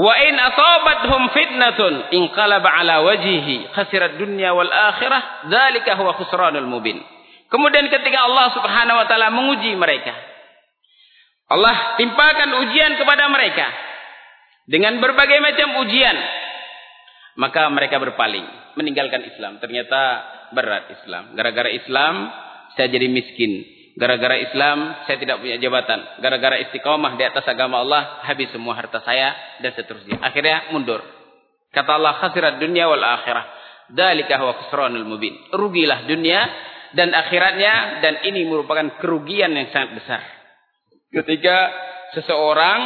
wa 0.00 0.14
in 0.16 0.34
asabathum 0.38 1.20
fitnatun 1.34 1.92
inqalaba 2.16 2.72
ala 2.72 3.04
wajhihi 3.04 3.76
khasirat 3.76 4.16
dunya 4.16 4.56
wal 4.56 4.70
akhirah, 4.70 5.48
dzalika 5.48 5.96
huwa 6.00 6.16
khusranul 6.16 6.68
mubin. 6.68 6.98
Kemudian 7.50 7.90
ketika 7.90 8.18
Allah 8.24 8.54
Subhanahu 8.54 8.96
wa 8.96 9.06
taala 9.10 9.28
menguji 9.34 9.74
mereka, 9.74 10.14
Allah 11.50 11.98
timpakan 11.98 12.62
ujian 12.62 12.94
kepada 12.94 13.26
mereka 13.26 13.66
dengan 14.70 15.02
berbagai 15.02 15.42
macam 15.42 15.82
ujian 15.82 16.14
maka 17.40 17.66
mereka 17.72 17.96
berpaling 17.96 18.44
meninggalkan 18.76 19.24
Islam. 19.24 19.58
Ternyata 19.58 20.00
berat 20.52 20.92
Islam. 20.92 21.34
Gara-gara 21.34 21.70
Islam 21.70 22.28
saya 22.76 22.92
jadi 22.92 23.08
miskin 23.10 23.66
gara-gara 23.96 24.36
Islam 24.38 25.06
saya 25.06 25.16
tidak 25.18 25.42
punya 25.42 25.56
jabatan. 25.58 26.22
Gara-gara 26.22 26.56
istiqamah 26.68 27.16
di 27.18 27.24
atas 27.26 27.44
agama 27.48 27.82
Allah 27.82 28.22
habis 28.26 28.50
semua 28.54 28.78
harta 28.78 29.02
saya 29.02 29.34
dan 29.64 29.72
seterusnya. 29.74 30.20
Akhirnya 30.22 30.70
mundur. 30.74 31.02
Kata 31.70 31.98
Allah 31.98 32.18
khasirat 32.18 32.58
dunia 32.58 32.90
wal 32.90 33.02
akhirah. 33.02 33.46
Dalika 33.90 34.38
huwa 34.38 34.54
khusranul 34.62 35.06
mubin. 35.06 35.34
Rugilah 35.50 36.06
dunia 36.06 36.40
dan 36.94 37.14
akhiratnya 37.14 38.02
dan 38.02 38.14
ini 38.26 38.46
merupakan 38.46 38.98
kerugian 38.98 39.54
yang 39.54 39.70
sangat 39.70 40.02
besar. 40.02 40.22
Ketika 41.10 41.56
seseorang 42.18 42.80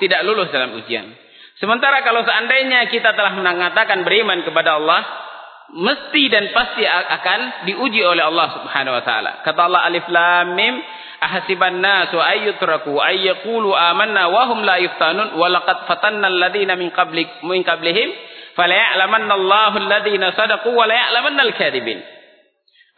tidak 0.00 0.24
lulus 0.24 0.52
dalam 0.52 0.76
ujian. 0.76 1.08
Sementara 1.56 2.04
kalau 2.04 2.20
seandainya 2.20 2.84
kita 2.92 3.16
telah 3.16 3.32
mengatakan 3.32 4.04
beriman 4.04 4.44
kepada 4.44 4.76
Allah, 4.76 5.25
mesti 5.74 6.22
dan 6.30 6.54
pasti 6.54 6.86
akan 6.86 7.66
diuji 7.66 8.02
oleh 8.06 8.22
Allah 8.22 8.54
Subhanahu 8.60 8.94
wa 8.94 9.02
taala. 9.02 9.42
Kata 9.42 9.66
Allah 9.66 9.82
Alif 9.90 10.06
Lam 10.06 10.54
Mim, 10.54 10.74
ahasiban 11.18 11.82
nasu 11.82 12.22
ayyutraku 12.22 12.94
ayyaqulu 12.94 13.74
amanna 13.74 14.30
wa 14.30 14.46
hum 14.54 14.62
la 14.62 14.78
yuftanun 14.78 15.34
wa 15.34 15.46
laqad 15.50 15.90
fatanna 15.90 16.30
alladhina 16.30 16.78
min 16.78 16.94
qablik 16.94 17.42
min 17.42 17.66
qablihim 17.66 18.14
fala 18.54 18.72
ya'lamanna 18.72 19.32
Allahu 19.34 19.76
alladhina 19.82 20.32
sadaqu 20.38 20.70
wa 20.70 20.86
la 20.86 20.94
ya'lamanna 20.94 21.42
al-kadhibin. 21.50 21.98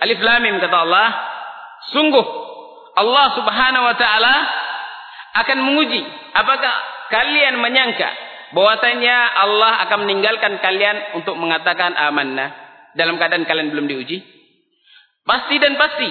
Alif 0.05 0.21
Lam 0.21 0.41
Mim 0.45 0.57
kata 0.61 0.77
Allah, 0.77 1.09
sungguh 1.97 2.27
Allah 2.99 3.27
Subhanahu 3.39 3.85
wa 3.89 3.97
taala 3.97 4.35
akan 5.39 5.59
menguji 5.63 6.03
apakah 6.35 6.75
kalian 7.09 7.63
menyangka 7.63 8.28
bahwasanya 8.55 9.17
Allah 9.45 9.85
akan 9.89 9.99
meninggalkan 10.09 10.61
kalian 10.63 11.21
untuk 11.21 11.37
mengatakan 11.37 11.93
amanah 11.97 12.55
dalam 12.97 13.21
keadaan 13.21 13.45
kalian 13.45 13.73
belum 13.73 13.87
diuji? 13.89 14.25
Pasti 15.29 15.61
dan 15.61 15.77
pasti 15.77 16.09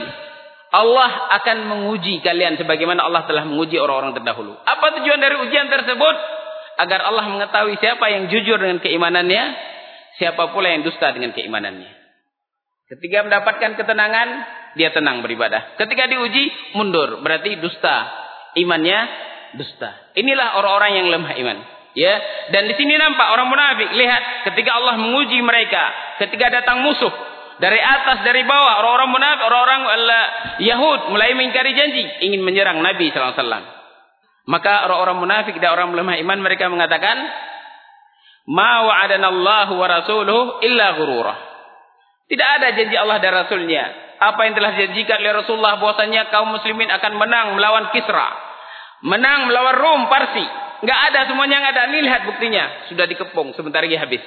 Allah 0.67 1.31
akan 1.41 1.57
menguji 1.71 2.19
kalian 2.19 2.59
sebagaimana 2.59 3.07
Allah 3.07 3.23
telah 3.23 3.47
menguji 3.47 3.79
orang-orang 3.79 4.13
terdahulu. 4.19 4.53
Apa 4.61 4.99
tujuan 4.99 5.17
dari 5.17 5.35
ujian 5.47 5.71
tersebut? 5.71 6.15
Agar 6.77 7.01
Allah 7.09 7.25
mengetahui 7.25 7.81
siapa 7.81 8.05
yang 8.13 8.29
jujur 8.29 8.61
dengan 8.61 8.77
keimanannya, 8.77 9.43
siapa 10.21 10.53
pula 10.53 10.69
yang 10.69 10.85
dusta 10.85 11.09
dengan 11.09 11.33
keimanannya. 11.33 11.89
Ketika 12.87 13.25
mendapatkan 13.25 13.75
ketenangan, 13.75 14.27
dia 14.77 14.93
tenang 14.93 15.25
beribadah. 15.25 15.75
Ketika 15.75 16.05
diuji, 16.07 16.75
mundur. 16.77 17.19
Berarti 17.25 17.57
dusta. 17.57 18.07
Imannya 18.55 18.99
dusta. 19.57 20.13
Inilah 20.15 20.61
orang-orang 20.61 20.91
yang 21.01 21.07
lemah 21.11 21.33
iman. 21.35 21.57
Ya, 21.97 22.13
dan 22.53 22.69
di 22.69 22.77
sini 22.77 22.93
nampak 22.93 23.25
orang 23.33 23.49
munafik. 23.49 23.89
Lihat 23.89 24.45
ketika 24.45 24.77
Allah 24.77 25.01
menguji 25.01 25.41
mereka, 25.41 25.81
ketika 26.21 26.53
datang 26.53 26.85
musuh 26.85 27.09
dari 27.57 27.81
atas 27.81 28.21
dari 28.21 28.45
bawah, 28.45 28.85
orang-orang 28.85 29.09
munafik, 29.17 29.41
orang-orang 29.49 29.81
Yahud 30.61 30.99
mulai 31.09 31.33
mengingkari 31.33 31.73
janji, 31.73 32.05
ingin 32.29 32.45
menyerang 32.45 32.85
Nabi 32.85 33.09
sallallahu 33.09 33.33
alaihi 33.33 33.41
wasallam. 33.41 33.65
Maka 34.45 34.73
orang-orang 34.85 35.17
munafik 35.25 35.55
dan 35.57 35.73
orang 35.73 35.97
lemah 35.97 36.21
iman 36.21 36.37
mereka 36.37 36.69
mengatakan, 36.69 37.17
"Ma 38.45 38.85
wa'adanallahu 38.85 39.73
wa 39.73 39.87
rasuluhu 39.89 40.61
illa 40.69 41.01
ghurura." 41.01 41.35
Tidak 42.29 42.47
ada 42.61 42.77
janji 42.77 42.93
Allah 42.93 43.17
dan 43.17 43.31
Rasulnya 43.41 43.83
apa 44.17 44.49
yang 44.49 44.53
telah 44.57 44.71
dijanjikan 44.73 45.17
oleh 45.21 45.33
Rasulullah 45.45 45.77
bahwasanya 45.77 46.29
kaum 46.33 46.53
muslimin 46.53 46.89
akan 46.89 47.13
menang 47.17 47.47
melawan 47.57 47.89
Kisra. 47.93 48.29
Menang 49.05 49.49
melawan 49.49 49.77
Rom, 49.77 50.01
Parsi. 50.09 50.66
Enggak 50.81 50.99
ada 51.09 51.19
semuanya 51.25 51.55
yang 51.61 51.67
ada. 51.73 51.81
Ini 51.89 51.99
lihat 52.05 52.21
buktinya. 52.29 52.63
Sudah 52.89 53.05
dikepung 53.09 53.53
sebentar 53.57 53.81
lagi 53.81 53.97
habis. 53.97 54.21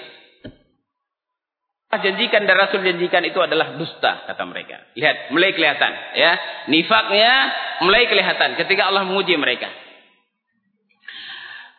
Janjikan 1.91 2.47
dan 2.47 2.55
Rasul 2.55 2.87
janjikan 2.87 3.27
itu 3.27 3.43
adalah 3.43 3.75
dusta 3.75 4.23
kata 4.23 4.43
mereka. 4.47 4.95
Lihat, 4.95 5.35
mulai 5.35 5.51
kelihatan 5.51 5.91
ya. 6.15 6.33
Nifaknya 6.71 7.33
mulai 7.83 8.07
kelihatan 8.07 8.55
ketika 8.55 8.87
Allah 8.87 9.03
menguji 9.03 9.35
mereka. 9.35 9.67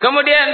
Kemudian 0.04 0.48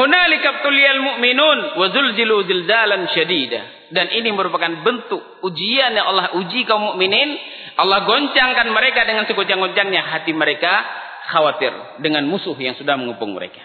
hunalika 0.00 0.64
tuliyal 0.64 0.98
mu'minun 0.98 1.58
wa 1.78 1.86
zulzilu 1.94 2.42
zilzalan 2.48 3.06
syadida. 3.14 3.62
Dan 3.94 4.10
ini 4.10 4.34
merupakan 4.34 4.82
bentuk 4.82 5.22
ujian 5.46 5.94
yang 5.94 6.10
Allah 6.10 6.34
uji 6.40 6.66
kaum 6.66 6.96
mukminin. 6.96 7.38
Allah 7.78 8.02
goncangkan 8.08 8.66
mereka 8.74 9.06
dengan 9.06 9.30
segoncang-goncangnya 9.30 10.02
hati 10.10 10.34
mereka 10.34 11.03
khawatir 11.30 11.72
dengan 12.04 12.26
musuh 12.28 12.56
yang 12.58 12.76
sudah 12.76 12.98
mengepung 12.98 13.32
mereka. 13.32 13.62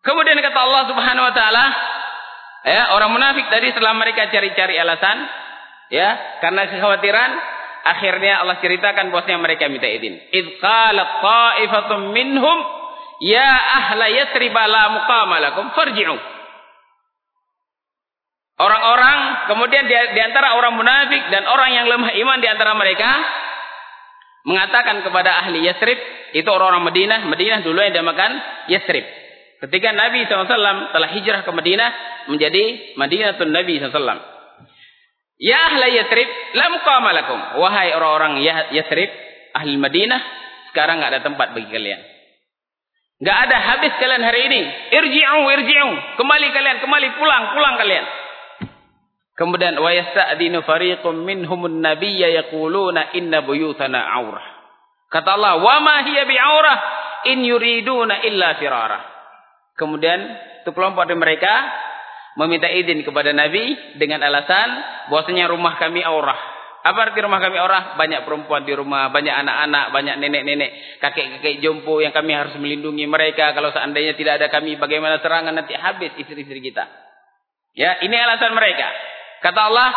Kemudian 0.00 0.40
kata 0.40 0.58
Allah 0.58 0.82
Subhanahu 0.88 1.28
wa 1.28 1.34
taala, 1.36 1.64
ya, 2.64 2.82
orang 2.96 3.12
munafik 3.12 3.52
tadi 3.52 3.68
setelah 3.72 3.92
mereka 3.92 4.32
cari-cari 4.32 4.80
alasan, 4.80 5.28
ya, 5.92 6.40
karena 6.40 6.72
kekhawatiran, 6.72 7.30
akhirnya 7.84 8.40
Allah 8.40 8.56
ceritakan 8.64 9.12
bosnya 9.12 9.36
mereka 9.36 9.68
minta 9.68 9.84
izin. 9.84 10.16
Idz 10.32 10.56
qalat 10.60 11.10
ta'ifatun 11.20 12.16
minhum 12.16 12.80
Ya 13.20 13.52
ahla 13.52 14.08
Yathrib 14.08 14.56
la 14.56 14.84
muqama 14.96 15.36
lakum 15.44 15.68
farji'u. 15.76 16.16
Orang-orang 18.60 19.18
kemudian 19.48 19.84
di, 19.88 19.94
di 20.16 20.20
antara 20.20 20.56
orang 20.56 20.76
munafik 20.76 21.28
dan 21.28 21.44
orang 21.44 21.70
yang 21.72 21.86
lemah 21.88 22.12
iman 22.16 22.38
di 22.40 22.48
antara 22.48 22.72
mereka 22.76 23.08
mengatakan 24.44 25.04
kepada 25.04 25.44
ahli 25.44 25.64
Yathrib 25.64 25.98
itu 26.32 26.46
orang-orang 26.46 26.86
Madinah, 26.86 27.20
Madinah 27.28 27.60
dulu 27.60 27.78
yang 27.82 27.92
dinamakan 27.92 28.32
Yathrib. 28.70 29.04
Ketika 29.60 29.92
Nabi 29.92 30.24
SAW 30.24 30.48
telah 30.96 31.10
hijrah 31.12 31.44
ke 31.44 31.50
Madinah 31.52 31.90
menjadi 32.32 32.96
Madinatul 32.96 33.52
Nabi 33.52 33.76
SAW. 33.76 34.20
Ya 35.40 35.56
ahla 35.56 35.88
Yathrib, 35.88 36.28
la 36.56 36.66
muqama 36.72 37.10
lakum. 37.12 37.40
Wahai 37.60 37.92
orang-orang 37.92 38.40
Yathrib, 38.72 39.08
ahli 39.56 39.76
Madinah, 39.76 40.20
sekarang 40.72 41.00
enggak 41.00 41.10
ada 41.16 41.20
tempat 41.24 41.52
bagi 41.56 41.68
kalian. 41.68 42.00
Enggak 43.20 43.38
ada 43.48 43.56
habis 43.60 43.92
kalian 44.00 44.24
hari 44.24 44.40
ini. 44.48 44.60
Irji'u, 44.96 45.44
irji'u. 45.60 45.90
Kembali 46.16 46.46
kalian, 46.56 46.76
kembali 46.80 47.08
pulang, 47.20 47.44
pulang 47.52 47.76
kalian. 47.76 48.04
Kemudian 49.40 49.80
wa 49.80 49.88
yasta'dinu 49.88 50.60
fariqum 50.68 51.24
minhumun 51.24 51.80
nabiyya 51.80 52.44
yaquluna 52.44 53.16
inna 53.16 53.40
buyutana 53.40 54.12
aurah. 54.20 54.44
Kata 55.08 55.40
Allah, 55.40 55.56
"Wa 55.64 55.80
ma 55.80 56.04
hiya 56.04 56.28
bi'aurah 56.28 56.78
in 57.32 57.48
yuriduna 57.48 58.20
illa 58.28 58.60
firara." 58.60 59.00
Kemudian 59.80 60.20
itu 60.60 60.76
kelompok 60.76 61.08
dari 61.08 61.16
mereka 61.16 61.52
meminta 62.36 62.68
izin 62.68 63.00
kepada 63.00 63.32
Nabi 63.32 63.96
dengan 63.96 64.20
alasan 64.20 64.68
bahwasanya 65.08 65.48
rumah 65.48 65.80
kami 65.80 66.04
aurah. 66.04 66.36
Apa 66.84 67.12
arti 67.12 67.24
rumah 67.24 67.40
kami 67.40 67.56
orang? 67.60 67.96
Banyak 67.96 68.28
perempuan 68.28 68.68
di 68.68 68.72
rumah, 68.76 69.08
banyak 69.08 69.32
anak-anak, 69.32 69.92
banyak 69.92 70.16
nenek-nenek, 70.20 71.00
kakek-kakek 71.00 71.64
jompo 71.64 72.00
yang 72.00 72.12
kami 72.12 72.32
harus 72.36 72.56
melindungi 72.60 73.04
mereka. 73.04 73.56
Kalau 73.56 73.72
seandainya 73.72 74.16
tidak 74.16 74.40
ada 74.40 74.52
kami, 74.52 74.76
bagaimana 74.80 75.20
serangan 75.20 75.52
nanti 75.52 75.76
habis 75.76 76.12
istri-istri 76.16 76.60
kita. 76.60 76.88
Ya, 77.76 78.00
ini 78.00 78.16
alasan 78.16 78.56
mereka. 78.56 78.88
Kata 79.40 79.60
Allah, 79.72 79.90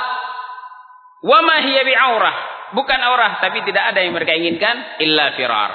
"Wa 1.24 1.40
ma 1.44 1.56
hiya 1.64 1.84
bi'aurah." 1.84 2.36
Bukan 2.74 3.00
aurah, 3.06 3.38
tapi 3.38 3.62
tidak 3.70 3.94
ada 3.94 4.02
yang 4.02 4.18
mereka 4.18 4.34
inginkan 4.34 4.98
illa 4.98 5.38
firar. 5.38 5.72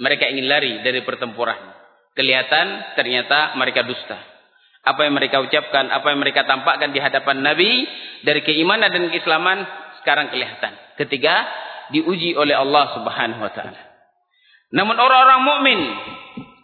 Mereka 0.00 0.32
ingin 0.32 0.48
lari 0.48 0.72
dari 0.80 1.04
pertempuran. 1.04 1.76
Kelihatan 2.16 2.96
ternyata 2.96 3.52
mereka 3.60 3.84
dusta. 3.84 4.16
Apa 4.80 5.04
yang 5.04 5.12
mereka 5.12 5.44
ucapkan, 5.44 5.92
apa 5.92 6.06
yang 6.08 6.20
mereka 6.22 6.48
tampakkan 6.48 6.94
di 6.94 7.00
hadapan 7.02 7.44
Nabi 7.44 7.84
dari 8.24 8.40
keimanan 8.40 8.88
dan 8.88 9.12
keislaman 9.12 9.66
sekarang 10.00 10.32
kelihatan 10.32 10.72
ketika 10.96 11.44
diuji 11.92 12.32
oleh 12.38 12.56
Allah 12.56 12.96
Subhanahu 12.96 13.42
wa 13.42 13.52
taala. 13.52 13.82
Namun 14.72 14.96
orang-orang 14.96 15.40
mukmin, 15.42 15.80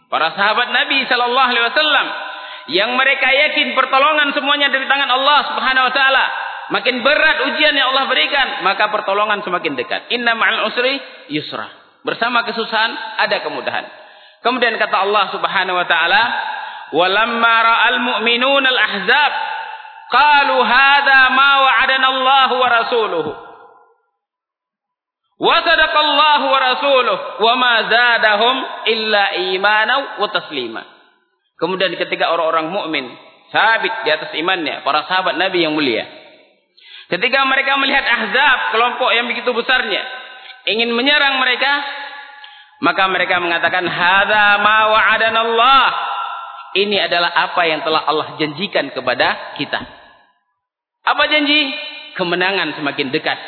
para 0.09 0.33
sahabat 0.33 0.71
Nabi 0.71 1.05
sallallahu 1.07 1.49
alaihi 1.51 1.67
wasallam 1.69 2.07
yang 2.71 2.95
mereka 2.95 3.27
yakin 3.27 3.75
pertolongan 3.75 4.31
semuanya 4.37 4.71
dari 4.71 4.87
tangan 4.87 5.11
Allah 5.11 5.39
Subhanahu 5.51 5.89
wa 5.91 5.95
taala, 5.95 6.25
makin 6.71 7.03
berat 7.03 7.51
ujian 7.51 7.75
yang 7.75 7.91
Allah 7.91 8.07
berikan, 8.07 8.63
maka 8.63 8.87
pertolongan 8.95 9.43
semakin 9.43 9.75
dekat. 9.75 10.13
Inna 10.15 10.39
ma'al 10.39 10.71
usri 10.71 11.03
yusra. 11.33 11.67
Bersama 12.07 12.47
kesusahan 12.47 12.93
ada 13.19 13.43
kemudahan. 13.43 13.87
Kemudian 14.43 14.79
kata 14.79 15.07
Allah 15.07 15.31
Subhanahu 15.35 15.79
wa 15.79 15.87
taala, 15.87 16.23
"Walamma 16.95 17.55
ra'al 17.63 17.99
mu'minuna 18.03 18.69
al-ahzab" 18.71 19.33
Qalu 20.13 20.57
hadha 20.61 21.21
ma 21.33 21.51
wa'adana 21.65 22.07
Allah 22.13 22.49
wa 22.53 22.69
rasuluhu. 22.69 23.33
Wa 25.41 25.57
sadaqa 25.65 25.99
Allah 25.99 26.41
wa 26.45 26.59
rasuluhu 26.61 27.23
wa 27.41 27.53
ma 27.57 27.73
zadahum 27.89 28.57
illa 28.93 29.25
imanan 29.57 30.21
wa 30.21 30.29
taslima. 30.29 30.85
Kemudian 31.63 31.95
ketika 31.95 32.27
orang-orang 32.35 32.75
mukmin 32.75 33.07
sabit 33.55 34.03
di 34.03 34.11
atas 34.11 34.35
imannya, 34.35 34.83
para 34.83 35.07
sahabat 35.07 35.39
Nabi 35.39 35.63
yang 35.63 35.79
mulia. 35.79 36.03
Ketika 37.07 37.47
mereka 37.47 37.79
melihat 37.79 38.03
Ahzab, 38.03 38.75
kelompok 38.75 39.15
yang 39.15 39.31
begitu 39.31 39.55
besarnya, 39.55 40.03
ingin 40.67 40.91
menyerang 40.91 41.39
mereka, 41.39 41.87
maka 42.83 43.07
mereka 43.07 43.39
mengatakan 43.39 43.87
hadza 43.87 44.59
ma 44.59 44.91
wa'adana 44.91 45.39
Allah. 45.39 45.87
Ini 46.73 47.07
adalah 47.07 47.31
apa 47.31 47.63
yang 47.69 47.87
telah 47.87 48.11
Allah 48.11 48.35
janjikan 48.43 48.91
kepada 48.91 49.55
kita. 49.55 49.81
Apa 51.07 51.31
janji? 51.31 51.71
Kemenangan 52.19 52.75
semakin 52.75 53.15
dekat. 53.15 53.39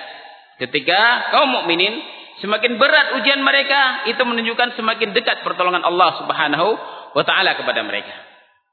Ketika 0.63 1.35
kaum 1.35 1.51
mukminin 1.51 1.99
semakin 2.39 2.79
berat 2.79 3.19
ujian 3.19 3.43
mereka, 3.43 4.07
itu 4.07 4.23
menunjukkan 4.23 4.79
semakin 4.79 5.11
dekat 5.17 5.43
pertolongan 5.43 5.83
Allah 5.83 6.21
Subhanahu 6.21 6.79
wa 7.15 7.23
taala 7.23 7.55
kepada 7.55 7.81
mereka. 7.87 8.13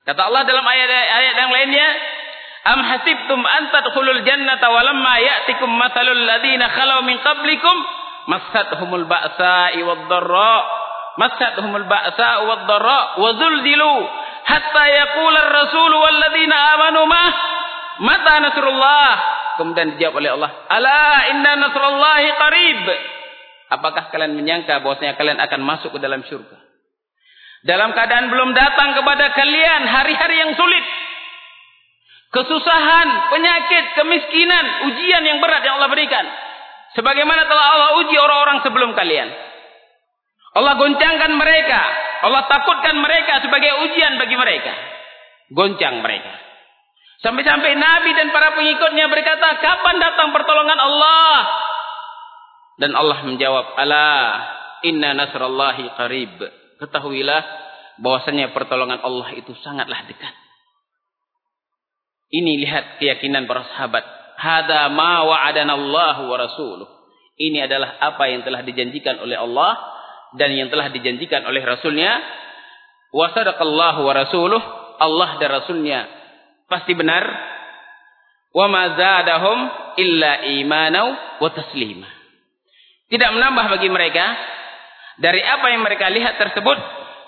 Kata 0.01 0.27
Allah 0.27 0.41
dalam 0.49 0.65
ayat-ayat 0.65 1.35
yang 1.37 1.51
lainnya, 1.53 1.87
"Am 2.73 2.79
hasibtum 2.81 3.39
an 3.45 3.69
tadkhulul 3.69 4.25
jannata 4.25 4.65
wa 4.73 4.81
lamma 4.81 5.13
ya'tikum 5.21 5.69
mathalul 5.69 6.25
ladzina 6.25 6.73
khalu 6.73 7.05
min 7.05 7.17
qablikum 7.21 7.75
massathumul 8.25 9.05
ba'sa'i 9.05 9.81
wad-dharra 9.85 10.57
massathumul 11.21 11.85
ba'sa'u 11.85 12.41
wad-dharra 12.49 12.99
wa 13.21 13.29
zulzilu 13.37 13.93
hatta 14.41 14.83
yaqula 14.89 15.39
ar-rasulu 15.45 15.95
wal 16.01 16.17
ladzina 16.17 16.57
amanu 16.75 17.05
ma' 17.05 17.29
Mata 18.01 18.33
Nasrullah. 18.41 19.09
Kemudian 19.59 19.93
dijawab 19.93 20.23
oleh 20.23 20.31
Allah. 20.33 20.51
Ala 20.71 21.01
inna 21.35 21.51
Nasrullahi 21.59 22.27
qarib. 22.33 22.85
Apakah 23.71 24.09
kalian 24.09 24.33
menyangka 24.35 24.81
bahwasanya 24.81 25.15
kalian 25.19 25.37
akan 25.37 25.61
masuk 25.61 25.93
ke 25.95 25.99
dalam 26.01 26.25
syurga? 26.25 26.57
Dalam 27.61 27.93
keadaan 27.93 28.33
belum 28.33 28.57
datang 28.57 28.97
kepada 28.97 29.37
kalian 29.37 29.81
hari-hari 29.85 30.35
yang 30.41 30.53
sulit. 30.57 30.85
Kesusahan, 32.31 33.07
penyakit, 33.29 33.85
kemiskinan, 34.01 34.65
ujian 34.89 35.23
yang 35.27 35.37
berat 35.43 35.61
yang 35.61 35.77
Allah 35.77 35.91
berikan. 35.91 36.25
Sebagaimana 36.97 37.45
telah 37.45 37.65
Allah 37.75 37.89
uji 38.01 38.15
orang-orang 38.17 38.57
sebelum 38.65 38.97
kalian. 38.97 39.29
Allah 40.57 40.73
goncangkan 40.79 41.31
mereka. 41.37 41.81
Allah 42.25 42.43
takutkan 42.49 42.97
mereka 42.97 43.45
sebagai 43.45 43.71
ujian 43.87 44.17
bagi 44.17 44.35
mereka. 44.35 44.73
Goncang 45.53 46.01
mereka. 46.01 46.33
Sampai-sampai 47.21 47.77
Nabi 47.77 48.11
dan 48.17 48.33
para 48.33 48.57
pengikutnya 48.57 49.05
berkata, 49.05 49.61
kapan 49.61 49.95
datang 50.01 50.33
pertolongan 50.33 50.79
Allah? 50.81 51.35
Dan 52.81 52.97
Allah 52.97 53.21
menjawab, 53.29 53.77
Ala 53.77 54.09
inna 54.81 55.13
nasrallahi 55.13 55.93
qarib. 55.99 56.60
Ketahuilah 56.81 57.41
bahwasanya 58.01 58.57
pertolongan 58.57 59.05
Allah 59.05 59.29
itu 59.37 59.53
sangatlah 59.61 60.01
dekat. 60.09 60.33
Ini 62.33 62.57
lihat 62.65 62.97
keyakinan 62.97 63.45
para 63.45 63.69
sahabat. 63.69 64.01
Hada 64.41 64.89
ma 64.89 65.21
wa'adana 65.21 65.77
Allah 65.77 66.25
wa 66.25 66.37
rasuluh. 66.41 66.89
Ini 67.37 67.69
adalah 67.69 68.01
apa 68.01 68.25
yang 68.33 68.41
telah 68.41 68.65
dijanjikan 68.65 69.21
oleh 69.21 69.37
Allah 69.37 69.77
dan 70.39 70.55
yang 70.57 70.73
telah 70.73 70.89
dijanjikan 70.89 71.45
oleh 71.45 71.61
Rasulnya. 71.61 72.17
Wa 73.13 73.29
sadaqallahu 73.35 73.99
wa 74.01 74.13
rasuluh. 74.17 74.61
Allah 75.01 75.37
dan 75.37 75.49
Rasulnya 75.61 75.99
pasti 76.65 76.97
benar. 76.97 77.25
Wa 78.55 78.65
ma 78.71 78.97
zadahum 78.97 79.59
illa 80.01 80.49
imanau 80.49 81.07
wa 81.45 81.49
taslima. 81.53 82.09
Tidak 83.11 83.29
menambah 83.37 83.65
bagi 83.75 83.91
mereka 83.91 84.25
dari 85.19 85.41
apa 85.43 85.67
yang 85.73 85.81
mereka 85.83 86.07
lihat 86.07 86.39
tersebut 86.39 86.77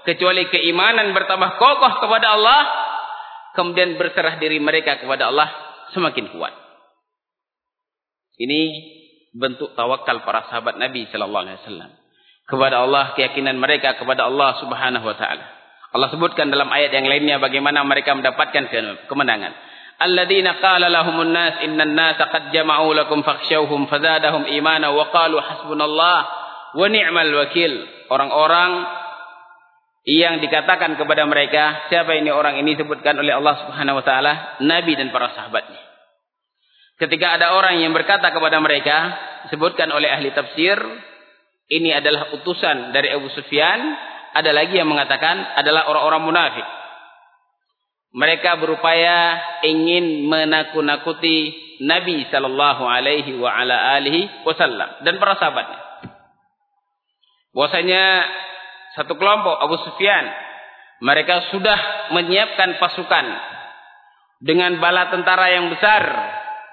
kecuali 0.07 0.47
keimanan 0.47 1.11
bertambah 1.11 1.59
kokoh 1.59 1.93
kepada 2.03 2.37
Allah 2.37 2.61
kemudian 3.57 3.95
berserah 3.95 4.37
diri 4.37 4.59
mereka 4.59 4.99
kepada 4.99 5.31
Allah 5.31 5.49
semakin 5.95 6.31
kuat. 6.33 6.53
Ini 8.39 8.61
bentuk 9.33 9.73
tawakal 9.73 10.25
para 10.25 10.45
sahabat 10.49 10.77
Nabi 10.77 11.09
sallallahu 11.09 11.43
alaihi 11.45 11.59
wasallam 11.65 11.91
kepada 12.49 12.75
Allah 12.83 13.13
keyakinan 13.17 13.57
mereka 13.57 13.97
kepada 13.97 14.27
Allah 14.27 14.59
Subhanahu 14.61 15.05
wa 15.05 15.15
taala. 15.15 15.45
Allah 15.93 16.09
sebutkan 16.09 16.49
dalam 16.49 16.73
ayat 16.73 16.89
yang 16.89 17.05
lainnya 17.05 17.37
bagaimana 17.37 17.85
mereka 17.85 18.17
mendapatkan 18.17 18.65
kemenangan. 19.05 19.53
Alladzina 20.01 20.57
qala 20.57 20.89
lahumun 20.89 21.29
nas 21.29 21.61
innan 21.61 21.93
nas 21.93 22.17
qad 22.17 22.49
jama'u 22.49 22.97
lakum 22.97 23.21
fakhshawhum 23.21 23.85
fazadahum 23.85 24.49
imana 24.49 24.89
wa 24.89 25.13
qalu 25.13 25.37
hasbunallah 25.37 26.42
wa 26.73 26.87
ni'mal 26.89 27.31
wakil. 27.33 27.73
Orang-orang 28.09 28.71
yang 30.03 30.43
dikatakan 30.43 30.99
kepada 30.99 31.23
mereka, 31.23 31.87
siapa 31.87 32.11
ini 32.19 32.27
orang 32.27 32.59
ini 32.59 32.75
disebutkan 32.75 33.15
oleh 33.15 33.31
Allah 33.31 33.55
Subhanahu 33.63 34.03
wa 34.03 34.05
taala, 34.05 34.33
nabi 34.59 34.99
dan 34.99 35.15
para 35.15 35.31
sahabatnya. 35.31 35.79
Ketika 36.99 37.39
ada 37.39 37.55
orang 37.55 37.79
yang 37.79 37.95
berkata 37.95 38.29
kepada 38.29 38.59
mereka, 38.59 38.97
disebutkan 39.47 39.89
oleh 39.95 40.11
ahli 40.11 40.29
tafsir, 40.35 40.77
ini 41.71 41.89
adalah 41.95 42.35
utusan 42.35 42.91
dari 42.91 43.15
Abu 43.15 43.31
Sufyan, 43.31 43.79
ada 44.33 44.51
lagi 44.51 44.75
yang 44.75 44.91
mengatakan 44.91 45.39
adalah 45.55 45.87
orang-orang 45.87 46.21
munafik. 46.25 46.67
Mereka 48.13 48.61
berupaya 48.61 49.41
ingin 49.65 50.29
menakut-nakuti 50.29 51.55
Nabi 51.81 52.29
sallallahu 52.29 52.85
alaihi 52.85 53.33
wa 53.41 53.49
ala 53.49 53.97
alihi 53.97 54.45
wasallam 54.45 55.01
dan 55.01 55.17
para 55.17 55.33
sahabatnya. 55.41 55.92
Bahwasanya 57.53 58.03
satu 58.97 59.13
kelompok 59.17 59.61
Abu 59.61 59.77
Sufyan 59.85 60.25
mereka 61.03 61.49
sudah 61.53 62.09
menyiapkan 62.15 62.77
pasukan 62.81 63.25
dengan 64.43 64.79
bala 64.79 65.11
tentara 65.11 65.51
yang 65.51 65.71
besar, 65.71 66.03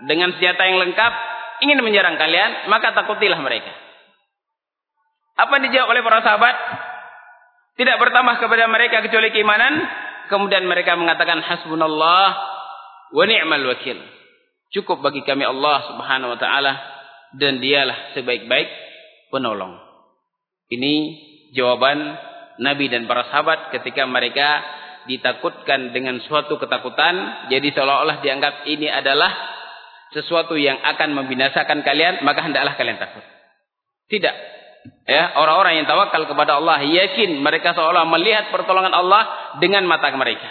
dengan 0.06 0.34
senjata 0.34 0.66
yang 0.66 0.78
lengkap, 0.82 1.12
ingin 1.66 1.82
menyerang 1.82 2.18
kalian, 2.18 2.70
maka 2.70 2.94
takutilah 2.94 3.38
mereka. 3.38 3.70
Apa 5.38 5.56
dijawab 5.62 5.88
oleh 5.90 6.02
para 6.04 6.20
sahabat? 6.20 6.56
Tidak 7.74 7.96
bertambah 7.96 8.38
kepada 8.38 8.68
mereka 8.68 9.00
kecuali 9.02 9.32
keimanan. 9.32 9.82
Kemudian 10.28 10.68
mereka 10.68 10.94
mengatakan 10.94 11.42
hasbunallah 11.42 12.28
wa 13.10 13.24
ni'mal 13.24 13.66
wakil. 13.72 13.98
Cukup 14.70 15.02
bagi 15.02 15.26
kami 15.26 15.42
Allah 15.42 15.90
Subhanahu 15.90 16.36
wa 16.36 16.38
taala 16.38 16.72
dan 17.34 17.58
dialah 17.58 18.14
sebaik-baik 18.14 18.68
penolong. 19.34 19.89
Ini 20.70 20.94
jawaban 21.50 21.98
Nabi 22.62 22.86
dan 22.86 23.10
para 23.10 23.26
sahabat 23.26 23.74
ketika 23.74 24.06
mereka 24.06 24.62
ditakutkan 25.10 25.90
dengan 25.90 26.22
suatu 26.22 26.60
ketakutan, 26.62 27.48
jadi 27.50 27.74
seolah-olah 27.74 28.22
dianggap 28.22 28.70
ini 28.70 28.86
adalah 28.86 29.34
sesuatu 30.14 30.54
yang 30.54 30.78
akan 30.78 31.16
membinasakan 31.18 31.82
kalian, 31.82 32.22
maka 32.22 32.46
hendaklah 32.46 32.78
kalian 32.78 33.02
takut. 33.02 33.24
Tidak, 34.10 34.34
ya 35.10 35.34
orang-orang 35.42 35.82
yang 35.82 35.86
tawakal 35.90 36.22
kepada 36.30 36.62
Allah 36.62 36.86
yakin 36.86 37.42
mereka 37.42 37.74
seolah 37.74 38.06
melihat 38.06 38.54
pertolongan 38.54 38.94
Allah 38.94 39.56
dengan 39.58 39.82
mata 39.90 40.14
mereka. 40.14 40.46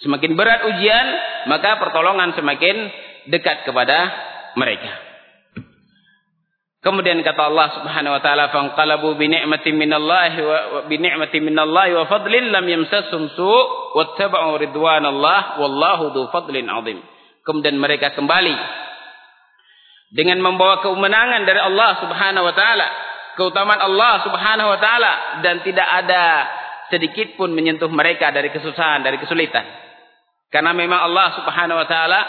Semakin 0.00 0.32
berat 0.32 0.64
ujian 0.64 1.06
maka 1.52 1.76
pertolongan 1.76 2.32
semakin 2.32 2.88
dekat 3.28 3.68
kepada 3.68 4.08
mereka 4.56 5.09
kemudian 6.80 7.20
kata 7.20 7.42
Allah 7.48 7.68
Subhanahu 7.80 8.16
wa 8.16 8.22
taala 8.24 8.52
fanqalabu 8.52 9.16
bi 9.16 9.28
ni'matin 9.28 9.76
minallahi 9.76 10.38
wa 10.42 10.58
bi 10.88 10.96
ni'matin 10.96 11.40
minallahi 11.44 11.92
wa 11.96 12.04
fadlin 12.08 12.52
lam 12.52 12.64
yamsasum 12.64 13.32
su' 13.36 13.62
wattaba'u 13.96 14.56
ridwanallah 14.60 15.60
wallahu 15.60 16.12
dzu 16.12 16.22
fadlin 16.32 16.68
'adzim 16.68 16.98
kemudian 17.44 17.76
mereka 17.76 18.12
kembali 18.16 18.56
dengan 20.10 20.42
membawa 20.42 20.82
kemenangan 20.82 21.46
dari 21.46 21.60
Allah 21.62 21.90
Subhanahu 22.02 22.44
wa 22.48 22.54
taala 22.56 22.88
keutamaan 23.38 23.80
Allah 23.80 24.20
Subhanahu 24.26 24.68
wa 24.68 24.78
taala 24.82 25.12
dan 25.40 25.62
tidak 25.64 25.86
ada 25.86 26.24
sedikit 26.90 27.38
pun 27.38 27.54
menyentuh 27.54 27.88
mereka 27.88 28.34
dari 28.34 28.50
kesusahan, 28.50 29.06
dari 29.06 29.16
kesulitan. 29.16 29.62
Karena 30.50 30.74
memang 30.74 30.98
Allah 31.06 31.38
Subhanahu 31.38 31.78
wa 31.78 31.86
taala 31.86 32.20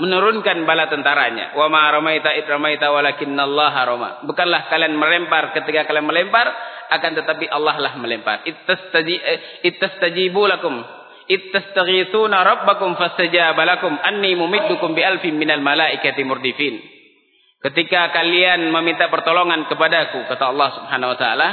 menurunkan 0.00 0.64
bala 0.64 0.88
tentaranya. 0.88 1.52
Wa 1.52 1.68
ma 1.68 1.92
ramaita 1.92 2.32
id 2.32 2.48
ramaita 2.48 2.88
walakinallaha 2.88 3.80
rama. 3.84 4.10
Bukanlah 4.24 4.72
kalian 4.72 4.96
melempar 4.96 5.52
ketika 5.52 5.84
kalian 5.84 6.08
melempar, 6.08 6.48
akan 6.88 7.10
tetapi 7.20 7.46
Allah 7.52 7.76
lah 7.76 7.92
melempar. 8.00 8.40
Ittastajibu 9.60 10.48
lakum 10.48 10.80
ittastaghithuna 11.30 12.42
rabbakum 12.42 12.98
fastajaba 12.98 13.62
lakum 13.62 13.94
anni 13.94 14.34
mumiddukum 14.34 14.96
bi 14.96 15.04
alfin 15.06 15.38
minal 15.38 15.62
malaikati 15.62 16.26
murdifin. 16.26 16.80
Ketika 17.60 18.10
kalian 18.16 18.72
meminta 18.72 19.12
pertolongan 19.12 19.68
kepadaku, 19.68 20.24
kata 20.26 20.44
Allah 20.48 20.68
subhanahu 20.80 21.12
wa 21.12 21.18
ta'ala. 21.20 21.48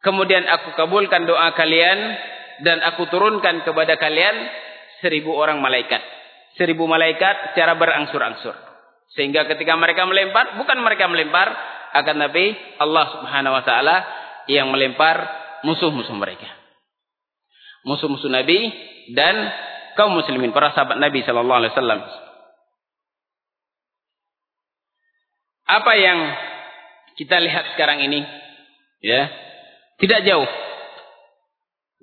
Kemudian 0.00 0.48
aku 0.48 0.72
kabulkan 0.74 1.28
doa 1.28 1.52
kalian. 1.52 2.32
Dan 2.54 2.86
aku 2.86 3.10
turunkan 3.10 3.66
kepada 3.66 3.98
kalian 3.98 4.46
seribu 5.02 5.34
orang 5.34 5.58
malaikat. 5.58 5.98
Seribu 6.54 6.86
malaikat 6.86 7.52
secara 7.52 7.74
berangsur-angsur. 7.74 8.54
Sehingga 9.14 9.46
ketika 9.50 9.74
mereka 9.74 10.06
melempar, 10.06 10.58
bukan 10.58 10.78
mereka 10.82 11.10
melempar. 11.10 11.50
Akan 11.94 12.18
tapi 12.18 12.58
Allah 12.82 13.06
subhanahu 13.14 13.54
wa 13.54 13.62
ta'ala 13.62 13.96
yang 14.50 14.66
melempar 14.74 15.30
musuh-musuh 15.62 16.14
mereka. 16.18 16.50
Musuh-musuh 17.86 18.26
Nabi 18.26 18.74
dan 19.14 19.34
kaum 19.94 20.18
muslimin. 20.18 20.50
Para 20.50 20.74
sahabat 20.74 20.98
Nabi 20.98 21.22
sallallahu 21.22 21.58
alaihi 21.62 21.74
wasallam. 21.74 22.02
apa 25.64 25.92
yang 25.96 26.18
kita 27.16 27.40
lihat 27.40 27.72
sekarang 27.76 28.04
ini 28.04 28.20
ya 29.00 29.32
tidak 29.96 30.20
jauh 30.28 30.48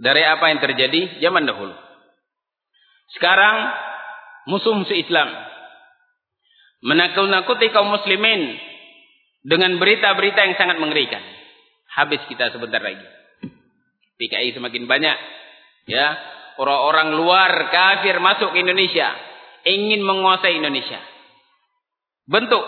dari 0.01 0.25
apa 0.25 0.49
yang 0.49 0.59
terjadi 0.59 1.21
zaman 1.21 1.45
dahulu 1.45 1.77
sekarang 3.13 3.69
musuh-musuh 4.49 4.97
Islam. 4.97 5.29
Menakut-nakuti 6.81 7.69
kaum 7.69 7.93
muslimin 7.93 8.57
dengan 9.45 9.77
berita-berita 9.77 10.39
yang 10.49 10.55
sangat 10.57 10.77
mengerikan. 10.81 11.21
Habis 11.93 12.25
kita 12.25 12.49
sebentar 12.49 12.81
lagi. 12.81 13.05
PKI 14.17 14.57
semakin 14.57 14.85
banyak 14.89 15.17
ya. 15.89 16.07
Orang-orang 16.57 17.17
luar 17.17 17.73
kafir 17.73 18.17
masuk 18.21 18.53
ke 18.53 18.61
Indonesia 18.61 19.13
ingin 19.65 20.01
menguasai 20.01 20.57
Indonesia. 20.57 20.99
Bentuk 22.25 22.65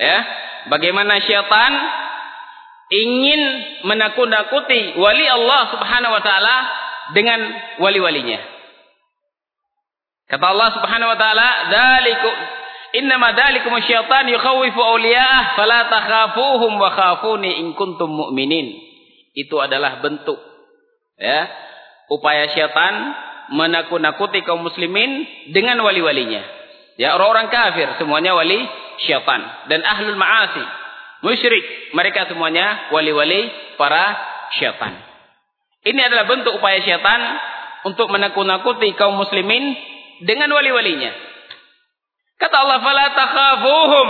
ya. 0.00 0.18
Bagaimana 0.72 1.20
syaitan 1.24 1.72
ingin 2.92 3.40
menakut-nakuti 3.88 4.96
wali 4.96 5.24
Allah 5.24 5.72
Subhanahu 5.72 6.12
wa 6.16 6.22
taala 6.24 6.56
dengan 7.16 7.40
wali-walinya 7.80 8.59
kata 10.30 10.44
Allah 10.46 10.68
Subhanahu 10.78 11.10
wa 11.10 11.18
taala 11.18 11.48
dzalikum 11.68 12.34
innama 12.94 13.34
dzalikum 13.34 13.74
syaitan 13.82 14.30
yukhawifu 14.30 14.78
awliya'ah 14.78 15.58
fala 15.58 15.90
takhafuhum 15.90 16.78
wa 16.78 16.90
khafuni 16.94 17.60
in 17.66 17.74
kuntum 17.74 18.10
mu'minin. 18.10 18.78
Itu 19.34 19.58
adalah 19.58 20.02
bentuk 20.02 20.38
ya 21.18 21.50
upaya 22.10 22.50
syaitan 22.50 22.94
menakut-nakuti 23.50 24.46
kaum 24.46 24.62
muslimin 24.62 25.26
dengan 25.50 25.82
wali-walinya. 25.82 26.42
Ya 26.98 27.16
orang-orang 27.16 27.50
kafir 27.50 27.88
semuanya 27.98 28.34
wali 28.34 28.58
syaitan. 29.02 29.42
Dan 29.66 29.82
ahlul 29.82 30.18
ma'asi 30.18 30.64
musyrik 31.26 31.94
mereka 31.94 32.30
semuanya 32.30 32.90
wali-wali 32.94 33.50
para 33.74 34.18
syaitan. 34.54 34.98
Ini 35.80 36.00
adalah 36.12 36.28
bentuk 36.28 36.60
upaya 36.60 36.82
syaitan 36.84 37.20
untuk 37.88 38.12
menakut-nakuti 38.12 38.92
kaum 39.00 39.16
muslimin 39.16 39.72
dengan 40.24 40.48
wali-walinya 40.52 41.12
kata 42.40 42.56
Allah 42.56 42.78
fala 42.80 43.04
takhafuhum 43.12 44.08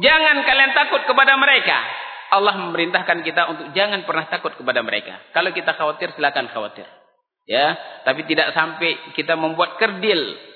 jangan 0.00 0.36
kalian 0.44 0.72
takut 0.72 1.02
kepada 1.04 1.36
mereka 1.36 1.78
Allah 2.32 2.56
memerintahkan 2.56 3.20
kita 3.24 3.42
untuk 3.52 3.66
jangan 3.76 4.08
pernah 4.08 4.24
takut 4.28 4.56
kepada 4.56 4.80
mereka 4.80 5.20
kalau 5.36 5.52
kita 5.52 5.76
khawatir 5.76 6.16
silakan 6.16 6.48
khawatir 6.48 6.88
ya 7.44 7.76
tapi 8.08 8.24
tidak 8.24 8.56
sampai 8.56 8.96
kita 9.12 9.36
membuat 9.36 9.76
kerdil 9.76 10.52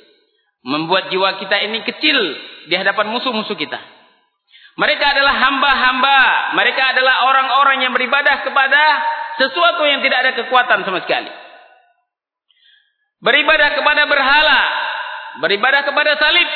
membuat 0.66 1.14
jiwa 1.14 1.38
kita 1.38 1.62
ini 1.62 1.86
kecil 1.86 2.18
di 2.66 2.74
hadapan 2.74 3.06
musuh-musuh 3.14 3.54
kita. 3.54 3.78
Mereka 4.76 5.04
adalah 5.14 5.34
hamba-hamba. 5.46 6.20
Mereka 6.58 6.82
adalah 6.92 7.30
orang-orang 7.30 7.86
yang 7.86 7.92
beribadah 7.94 8.44
kepada 8.44 8.82
sesuatu 9.40 9.86
yang 9.86 10.02
tidak 10.02 10.18
ada 10.26 10.32
kekuatan 10.42 10.84
sama 10.84 11.00
sekali. 11.06 11.30
Beribadah 13.20 13.76
kepada 13.76 14.02
berhala. 14.08 14.60
Beribadah 15.40 15.82
kepada 15.84 16.16
salib. 16.20 16.48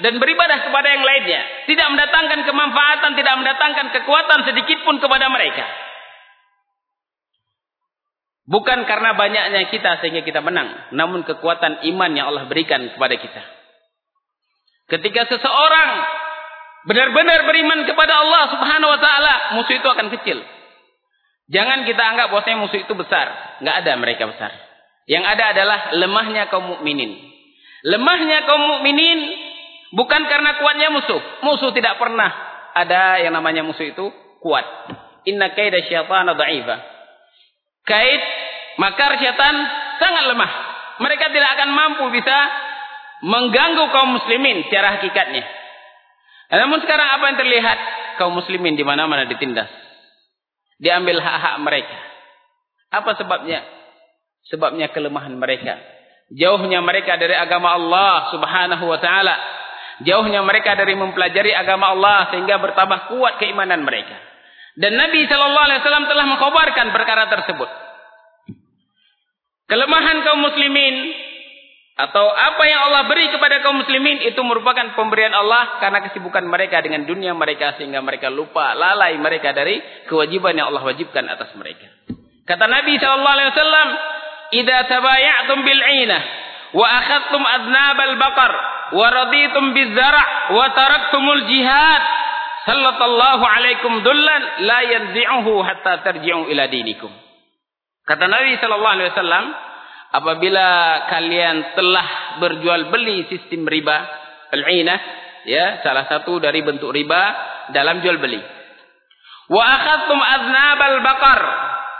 Dan 0.00 0.16
beribadah 0.16 0.64
kepada 0.64 0.88
yang 0.88 1.04
lainnya. 1.04 1.40
Tidak 1.68 1.86
mendatangkan 1.92 2.40
kemanfaatan, 2.48 3.10
tidak 3.20 3.34
mendatangkan 3.36 3.86
kekuatan 4.00 4.38
sedikit 4.48 4.78
pun 4.88 4.96
kepada 4.96 5.28
mereka. 5.28 5.66
Bukan 8.50 8.82
karena 8.88 9.14
banyaknya 9.14 9.70
kita 9.70 10.00
sehingga 10.02 10.26
kita 10.26 10.40
menang. 10.42 10.90
Namun 10.96 11.22
kekuatan 11.22 11.86
iman 11.94 12.10
yang 12.16 12.32
Allah 12.32 12.50
berikan 12.50 12.82
kepada 12.96 13.14
kita. 13.14 13.42
Ketika 14.90 15.30
seseorang 15.30 15.90
benar-benar 16.88 17.44
beriman 17.44 17.84
kepada 17.84 18.14
Allah 18.24 18.42
subhanahu 18.56 18.90
wa 18.90 19.00
ta'ala. 19.00 19.34
Musuh 19.58 19.74
itu 19.76 19.88
akan 19.88 20.08
kecil. 20.18 20.38
Jangan 21.50 21.82
kita 21.82 21.98
anggap 21.98 22.30
bahwasanya 22.30 22.62
musuh 22.62 22.78
itu 22.78 22.94
besar. 22.94 23.58
Enggak 23.60 23.76
ada 23.84 23.92
mereka 23.98 24.30
besar. 24.30 24.54
Yang 25.10 25.24
ada 25.26 25.44
adalah 25.50 25.78
lemahnya 25.98 26.46
kaum 26.54 26.70
mukminin. 26.70 27.18
Lemahnya 27.82 28.46
kaum 28.46 28.62
mukminin 28.78 29.18
bukan 29.90 30.22
karena 30.30 30.54
kuatnya 30.62 30.94
musuh. 30.94 31.18
Musuh 31.42 31.74
tidak 31.74 31.98
pernah 31.98 32.30
ada 32.78 33.18
yang 33.18 33.34
namanya 33.34 33.66
musuh 33.66 33.90
itu 33.90 34.06
kuat. 34.38 34.62
Inna 35.26 35.50
kaida 35.50 35.82
syaitana 35.82 36.38
dha'ifa. 36.38 36.76
Kait 37.82 38.22
makar 38.78 39.18
syaitan 39.18 39.56
sangat 39.98 40.30
lemah. 40.30 40.52
Mereka 41.02 41.26
tidak 41.34 41.58
akan 41.58 41.70
mampu 41.74 42.04
bisa 42.14 42.36
mengganggu 43.26 43.90
kaum 43.90 44.14
muslimin 44.14 44.62
secara 44.70 44.94
hakikatnya. 44.94 45.42
Namun 46.54 46.86
sekarang 46.86 47.18
apa 47.18 47.24
yang 47.34 47.38
terlihat? 47.40 47.78
Kaum 48.22 48.36
muslimin 48.38 48.78
di 48.78 48.86
mana-mana 48.86 49.26
ditindas. 49.26 49.70
Diambil 50.78 51.18
hak-hak 51.18 51.56
mereka. 51.66 51.98
Apa 52.94 53.16
sebabnya? 53.18 53.79
Sebabnya 54.48 54.88
kelemahan 54.94 55.36
mereka. 55.36 55.76
Jauhnya 56.30 56.78
mereka 56.80 57.18
dari 57.18 57.34
agama 57.34 57.74
Allah 57.74 58.30
subhanahu 58.32 58.84
wa 58.86 58.98
ta'ala. 59.02 59.34
Jauhnya 60.06 60.40
mereka 60.40 60.78
dari 60.78 60.96
mempelajari 60.96 61.52
agama 61.52 61.92
Allah 61.92 62.32
sehingga 62.32 62.56
bertambah 62.56 63.12
kuat 63.12 63.36
keimanan 63.42 63.84
mereka. 63.84 64.16
Dan 64.78 64.96
Nabi 64.96 65.26
SAW 65.26 65.82
telah 66.08 66.26
mengkhabarkan 66.30 66.86
perkara 66.94 67.28
tersebut. 67.28 67.68
Kelemahan 69.68 70.24
kaum 70.26 70.40
muslimin 70.40 71.14
atau 72.00 72.26
apa 72.32 72.64
yang 72.64 72.80
Allah 72.90 73.04
beri 73.12 73.28
kepada 73.28 73.60
kaum 73.60 73.76
muslimin 73.76 74.24
itu 74.24 74.40
merupakan 74.40 74.96
pemberian 74.96 75.36
Allah 75.36 75.78
karena 75.84 76.00
kesibukan 76.08 76.42
mereka 76.48 76.80
dengan 76.80 77.04
dunia 77.04 77.36
mereka 77.36 77.76
sehingga 77.76 78.00
mereka 78.00 78.32
lupa 78.32 78.72
lalai 78.72 79.20
mereka 79.20 79.52
dari 79.52 79.78
kewajiban 80.08 80.56
yang 80.56 80.72
Allah 80.72 80.80
wajibkan 80.80 81.28
atas 81.28 81.52
mereka. 81.60 81.86
Kata 82.48 82.66
Nabi 82.66 82.96
sallallahu 82.96 83.36
alaihi 83.36 83.50
wasallam, 83.52 83.88
"Idza 84.50 84.78
tabaya'tum 84.90 85.58
bil 85.62 85.82
'inah 85.82 86.22
wa 86.74 86.86
akhadtum 86.86 87.42
adnabal 87.42 88.14
baqar 88.18 88.52
wa 88.94 89.06
raditum 89.10 89.74
biz 89.74 89.94
zara' 89.94 90.54
wa 90.54 90.66
taraktumul 90.74 91.46
jihad, 91.46 92.02
sallallahu 92.66 93.44
alaikum 93.46 94.02
dullan 94.02 94.42
la 94.66 94.78
yanzi'uhu 94.86 95.62
hatta 95.62 96.02
tarji'u 96.02 96.50
ila 96.50 96.66
dinikum." 96.66 97.10
Kata 98.06 98.26
Nabi 98.26 98.58
sallallahu 98.58 98.94
alaihi 98.98 99.10
wasallam, 99.14 99.44
apabila 100.10 100.66
kalian 101.06 101.78
telah 101.78 102.08
berjual 102.42 102.90
beli 102.90 103.30
sistem 103.30 103.62
riba 103.66 103.96
al-'inah 104.50 104.98
ya 105.46 105.80
salah 105.86 106.10
satu 106.10 106.42
dari 106.42 106.60
bentuk 106.66 106.90
riba 106.90 107.22
dalam 107.70 108.02
jual 108.02 108.18
beli 108.18 108.42
wa 109.50 109.62
akhadtum 109.62 110.18
aznabal 110.18 110.98
baqar 111.06 111.40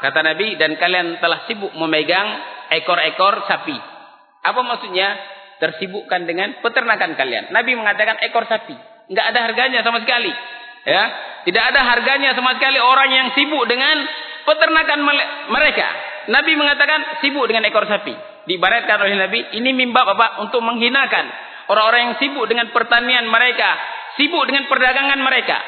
kata 0.01 0.21
nabi 0.25 0.57
dan 0.57 0.75
kalian 0.81 1.21
telah 1.21 1.45
sibuk 1.47 1.73
memegang 1.77 2.29
ekor-ekor 2.73 3.45
sapi 3.47 3.77
apa 4.41 4.61
maksudnya 4.65 5.09
tersibukkan 5.61 6.25
dengan 6.25 6.59
peternakan 6.65 7.15
kalian 7.15 7.53
nabi 7.53 7.77
mengatakan 7.77 8.17
ekor 8.25 8.49
sapi 8.49 8.75
enggak 9.13 9.27
ada 9.31 9.39
harganya 9.45 9.81
sama 9.85 10.01
sekali 10.01 10.33
ya 10.89 11.05
tidak 11.45 11.65
ada 11.73 11.81
harganya 11.85 12.33
sama 12.33 12.57
sekali 12.57 12.81
orang 12.81 13.09
yang 13.13 13.29
sibuk 13.37 13.65
dengan 13.69 13.97
peternakan 14.49 15.01
mereka 15.53 15.89
Nabi 16.31 16.53
mengatakan 16.55 17.25
sibuk 17.25 17.49
dengan 17.51 17.67
ekor 17.67 17.89
sapi. 17.91 18.13
Dibaratkan 18.45 18.97
oleh 19.03 19.17
Nabi, 19.17 19.41
ini 19.59 19.75
mimba 19.75 20.07
apa? 20.07 20.47
Untuk 20.47 20.61
menghinakan 20.61 21.27
orang-orang 21.67 22.13
yang 22.13 22.17
sibuk 22.23 22.47
dengan 22.47 22.71
pertanian 22.71 23.27
mereka. 23.27 23.79
Sibuk 24.15 24.47
dengan 24.47 24.71
perdagangan 24.71 25.19
mereka. 25.19 25.59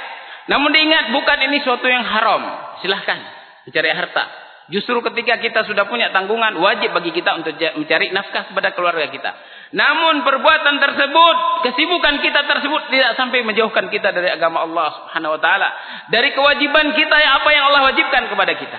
Namun 0.50 0.74
diingat, 0.74 1.10
bukan 1.14 1.38
ini 1.50 1.62
suatu 1.66 1.86
yang 1.86 2.06
haram. 2.06 2.42
Silahkan 2.82 3.41
mencari 3.66 3.90
harta. 3.92 4.24
Justru 4.70 5.02
ketika 5.02 5.42
kita 5.42 5.66
sudah 5.66 5.90
punya 5.90 6.14
tanggungan, 6.14 6.54
wajib 6.62 6.94
bagi 6.94 7.10
kita 7.10 7.34
untuk 7.34 7.58
mencari 7.58 8.14
nafkah 8.14 8.48
kepada 8.48 8.70
keluarga 8.72 9.10
kita. 9.10 9.30
Namun 9.74 10.22
perbuatan 10.22 10.78
tersebut, 10.78 11.36
kesibukan 11.66 12.22
kita 12.22 12.46
tersebut 12.46 12.82
tidak 12.88 13.18
sampai 13.18 13.42
menjauhkan 13.42 13.90
kita 13.90 14.14
dari 14.14 14.30
agama 14.30 14.62
Allah 14.62 14.88
subhanahu 15.02 15.34
wa 15.36 15.40
ta'ala. 15.42 15.68
Dari 16.14 16.30
kewajiban 16.30 16.94
kita 16.94 17.16
yang 17.18 17.32
apa 17.42 17.48
yang 17.50 17.64
Allah 17.68 17.82
wajibkan 17.90 18.22
kepada 18.30 18.52
kita. 18.54 18.78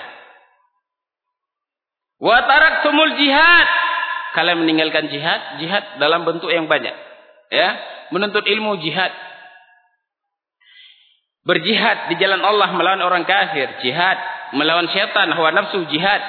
Wa 2.24 2.38
taraktumul 2.48 3.20
jihad. 3.20 3.68
Kalian 4.34 4.64
meninggalkan 4.64 5.12
jihad, 5.12 5.62
jihad 5.62 6.00
dalam 6.00 6.24
bentuk 6.24 6.50
yang 6.50 6.66
banyak. 6.66 6.96
Ya, 7.54 7.70
menuntut 8.10 8.48
ilmu 8.48 8.82
jihad. 8.82 9.14
Berjihad 11.44 12.08
di 12.08 12.16
jalan 12.24 12.40
Allah 12.40 12.72
melawan 12.72 13.04
orang 13.04 13.28
kafir, 13.28 13.68
jihad, 13.84 14.16
melawan 14.54 14.90
syaitan, 14.90 15.30
hawa 15.34 15.52
nafsu, 15.54 15.86
jihad. 15.90 16.22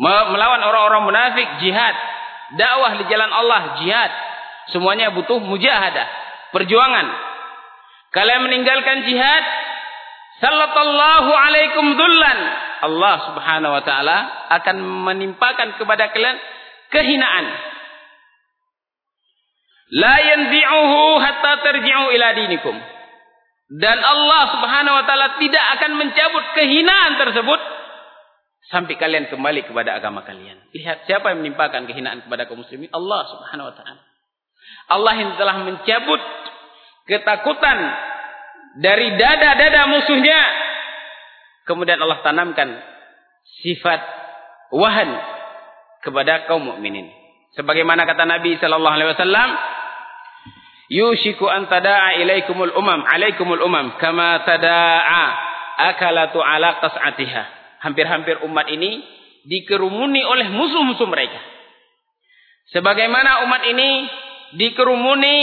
Melawan 0.00 0.62
orang-orang 0.64 1.02
munafik, 1.04 1.48
jihad. 1.60 1.94
Dakwah 2.56 2.98
di 2.98 3.04
jalan 3.06 3.30
Allah, 3.30 3.78
jihad. 3.82 4.10
Semuanya 4.74 5.12
butuh 5.14 5.38
mujahadah, 5.42 6.06
perjuangan. 6.54 7.06
Kalian 8.10 8.42
meninggalkan 8.42 9.06
jihad, 9.06 9.44
sallallahu 10.42 11.30
alaikum 11.30 11.94
dhullan 11.94 12.38
Allah 12.80 13.16
Subhanahu 13.28 13.76
wa 13.76 13.82
taala 13.84 14.18
akan 14.56 14.76
menimpakan 14.80 15.76
kepada 15.76 16.10
kalian 16.10 16.38
kehinaan. 16.90 17.46
La 19.90 20.16
yanzi'uhu 20.22 21.00
hatta 21.18 21.52
tarji'u 21.66 22.04
ila 22.14 22.28
dinikum. 22.34 22.76
Dan 23.70 24.02
Allah 24.02 24.42
Subhanahu 24.58 24.98
wa 24.98 25.04
taala 25.06 25.38
tidak 25.38 25.64
akan 25.78 25.90
mencabut 25.94 26.44
kehinaan 26.58 27.22
tersebut 27.22 27.60
sampai 28.66 28.98
kalian 28.98 29.30
kembali 29.30 29.70
kepada 29.70 29.94
agama 29.94 30.26
kalian. 30.26 30.58
Lihat 30.74 31.06
siapa 31.06 31.30
yang 31.30 31.46
menimpakan 31.46 31.86
kehinaan 31.86 32.26
kepada 32.26 32.50
kaum 32.50 32.58
muslimin? 32.66 32.90
Allah 32.90 33.30
Subhanahu 33.30 33.70
wa 33.70 33.74
taala. 33.78 34.02
Allah 34.90 35.14
yang 35.14 35.32
telah 35.38 35.56
mencabut 35.62 36.22
ketakutan 37.06 37.78
dari 38.82 39.14
dada-dada 39.14 39.86
musuhnya 39.90 40.38
kemudian 41.70 42.02
Allah 42.02 42.18
tanamkan 42.26 42.74
sifat 43.62 44.02
wahan 44.74 45.10
kepada 46.02 46.50
kaum 46.50 46.66
mukminin. 46.66 47.06
Sebagaimana 47.54 48.06
kata 48.06 48.26
Nabi 48.26 48.58
sallallahu 48.58 48.94
alaihi 48.94 49.10
wasallam, 49.14 49.48
"Yushiku 50.90 51.46
an 51.46 51.70
tada'a 51.70 52.18
ilaikumul 52.18 52.74
umam, 52.74 53.06
alaikumul 53.06 53.62
umam 53.62 53.96
kama 54.02 54.42
tada'a 54.42 55.24
akalatu 55.94 56.42
ala 56.42 56.82
qas'atiha." 56.82 57.42
Hampir-hampir 57.80 58.44
umat 58.44 58.68
ini 58.68 59.00
dikerumuni 59.48 60.20
oleh 60.20 60.52
musuh-musuh 60.52 61.08
mereka. 61.08 61.40
Sebagaimana 62.76 63.48
umat 63.48 63.62
ini 63.70 64.04
dikerumuni 64.60 65.36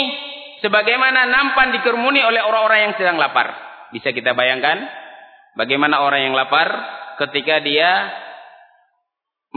sebagaimana 0.62 1.25
nampan 1.25 1.73
dikerumuni 1.73 2.21
oleh 2.21 2.45
orang-orang 2.45 2.79
yang 2.91 2.93
sedang 2.99 3.17
lapar. 3.17 3.57
Bisa 3.89 4.13
kita 4.13 4.38
bayangkan 4.38 4.86
Bagaimana 5.57 6.05
orang 6.05 6.29
yang 6.29 6.36
lapar 6.38 6.69
ketika 7.17 7.57
dia 7.65 8.13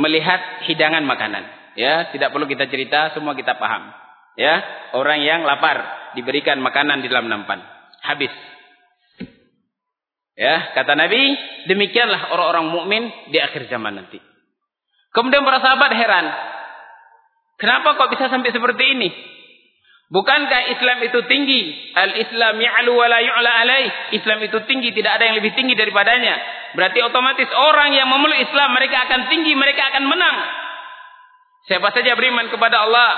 melihat 0.01 0.65
hidangan 0.65 1.05
makanan. 1.05 1.45
Ya, 1.77 2.09
tidak 2.09 2.33
perlu 2.33 2.49
kita 2.49 2.73
cerita, 2.73 3.13
semua 3.13 3.37
kita 3.37 3.61
paham. 3.61 3.93
Ya, 4.39 4.63
orang 4.95 5.23
yang 5.27 5.43
lapar 5.43 6.13
diberikan 6.15 6.59
makanan 6.63 7.03
di 7.03 7.09
dalam 7.11 7.27
nampan. 7.27 7.61
Habis. 8.03 8.33
Ya, 10.39 10.73
kata 10.73 10.97
Nabi, 10.97 11.37
demikianlah 11.69 12.33
orang-orang 12.33 12.67
mukmin 12.73 13.03
di 13.29 13.37
akhir 13.37 13.69
zaman 13.69 14.01
nanti. 14.01 14.17
Kemudian 15.11 15.45
para 15.45 15.61
sahabat 15.61 15.93
heran. 15.93 16.27
Kenapa 17.61 17.99
kok 17.99 18.09
bisa 18.15 18.33
sampai 18.33 18.49
seperti 18.55 18.85
ini? 18.97 19.09
Bukankah 20.11 20.75
Islam 20.75 20.99
itu 21.07 21.23
tinggi? 21.31 21.61
Al-Islam 21.95 22.59
ya'lu 22.59 22.93
wa 22.99 23.07
la 23.07 23.21
yu'la 23.23 23.53
alaih. 23.63 23.87
Islam 24.17 24.43
itu 24.43 24.59
tinggi, 24.67 24.91
tidak 24.91 25.21
ada 25.21 25.31
yang 25.31 25.37
lebih 25.39 25.55
tinggi 25.55 25.79
daripadanya. 25.79 26.35
Berarti 26.75 26.99
otomatis 27.05 27.47
orang 27.47 27.95
yang 27.95 28.11
memeluk 28.11 28.43
Islam, 28.43 28.75
mereka 28.75 29.07
akan 29.07 29.31
tinggi, 29.31 29.55
mereka 29.55 29.93
akan 29.95 30.09
menang. 30.11 30.37
Siapa 31.71 31.95
saja 31.95 32.19
beriman 32.19 32.51
kepada 32.51 32.91
Allah, 32.91 33.11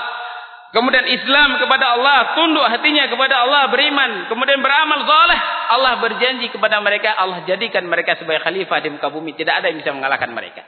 kemudian 0.73 1.05
Islam 1.05 1.61
kepada 1.61 1.85
Allah, 1.95 2.33
tunduk 2.33 2.65
hatinya 2.65 3.05
kepada 3.07 3.45
Allah, 3.45 3.69
beriman, 3.69 4.27
kemudian 4.27 4.59
beramal 4.59 5.05
soleh, 5.05 5.39
Allah 5.69 5.93
berjanji 6.01 6.49
kepada 6.49 6.81
mereka, 6.81 7.13
Allah 7.13 7.45
jadikan 7.45 7.85
mereka 7.85 8.17
sebagai 8.17 8.41
khalifah 8.41 8.81
di 8.81 8.89
muka 8.91 9.07
bumi. 9.13 9.37
Tidak 9.37 9.53
ada 9.53 9.69
yang 9.69 9.79
bisa 9.79 9.93
mengalahkan 9.93 10.33
mereka. 10.33 10.65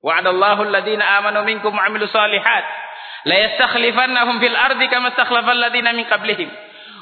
Wa'adallahu 0.00 0.70
alladhina 0.70 1.04
amanu 1.20 1.44
minkum 1.44 1.74
wa'amilu 1.74 2.08
salihat. 2.08 2.64
La 3.28 3.36
yastakhlifannahum 3.36 4.40
fil 4.40 4.56
ardi 4.56 4.86
kama 4.88 5.12
stakhlafal 5.12 5.58
ladina 5.58 5.92
min 5.92 6.08
qablihim. 6.08 6.48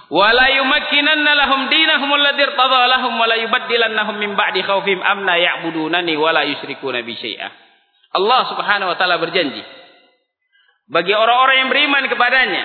Wa 0.09 0.33
la 0.35 0.49
yumakkinanna 0.51 1.33
lahum 1.37 1.69
dinahum 1.69 2.11
alladhi 2.11 2.43
irtada 2.43 2.89
lahum 2.91 3.13
wa 3.15 3.29
la 3.29 3.37
yubaddilannahum 3.39 4.17
min 4.19 4.33
ba'di 4.35 4.65
khawfihim 4.65 5.05
amna 5.05 5.37
ya'budunani 5.37 6.17
wa 6.17 6.33
la 6.33 6.49
yusyrikuna 6.49 7.05
bi 7.05 7.15
syai'a. 7.15 7.49
Allah 8.19 8.41
Subhanahu 8.49 8.89
wa 8.89 8.97
taala 8.97 9.21
berjanji 9.21 9.61
bagi 10.89 11.13
orang-orang 11.13 11.57
yang 11.65 11.71
beriman 11.71 12.05
kepadanya 12.09 12.65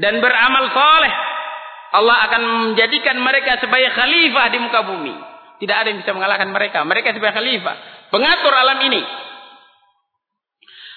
dan 0.00 0.18
beramal 0.18 0.64
saleh 0.72 1.14
Allah 1.94 2.16
akan 2.26 2.42
menjadikan 2.42 3.14
mereka 3.22 3.62
sebagai 3.62 3.94
khalifah 3.94 4.50
di 4.50 4.58
muka 4.58 4.82
bumi. 4.82 5.14
Tidak 5.62 5.76
ada 5.78 5.86
yang 5.94 6.02
bisa 6.02 6.10
mengalahkan 6.10 6.50
mereka. 6.50 6.82
Mereka 6.82 7.14
sebagai 7.14 7.38
khalifah, 7.38 7.76
pengatur 8.10 8.50
alam 8.50 8.82
ini. 8.82 8.98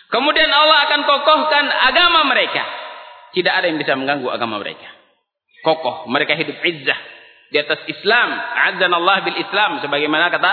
Kemudian 0.10 0.50
Allah 0.50 0.90
akan 0.90 1.02
kokohkan 1.06 1.66
agama 1.94 2.26
mereka. 2.26 2.66
Tidak 3.38 3.54
ada 3.54 3.70
yang 3.70 3.78
bisa 3.78 3.94
mengganggu 3.94 4.26
agama 4.34 4.58
mereka. 4.58 4.90
Kokoh, 5.62 6.10
mereka 6.10 6.34
hidup 6.34 6.58
izzah 6.66 6.98
di 7.54 7.62
atas 7.62 7.86
Islam. 7.86 8.34
Azan 8.74 8.90
Allah 8.90 9.22
bil 9.22 9.38
Islam 9.38 9.78
sebagaimana 9.86 10.34
kata 10.34 10.52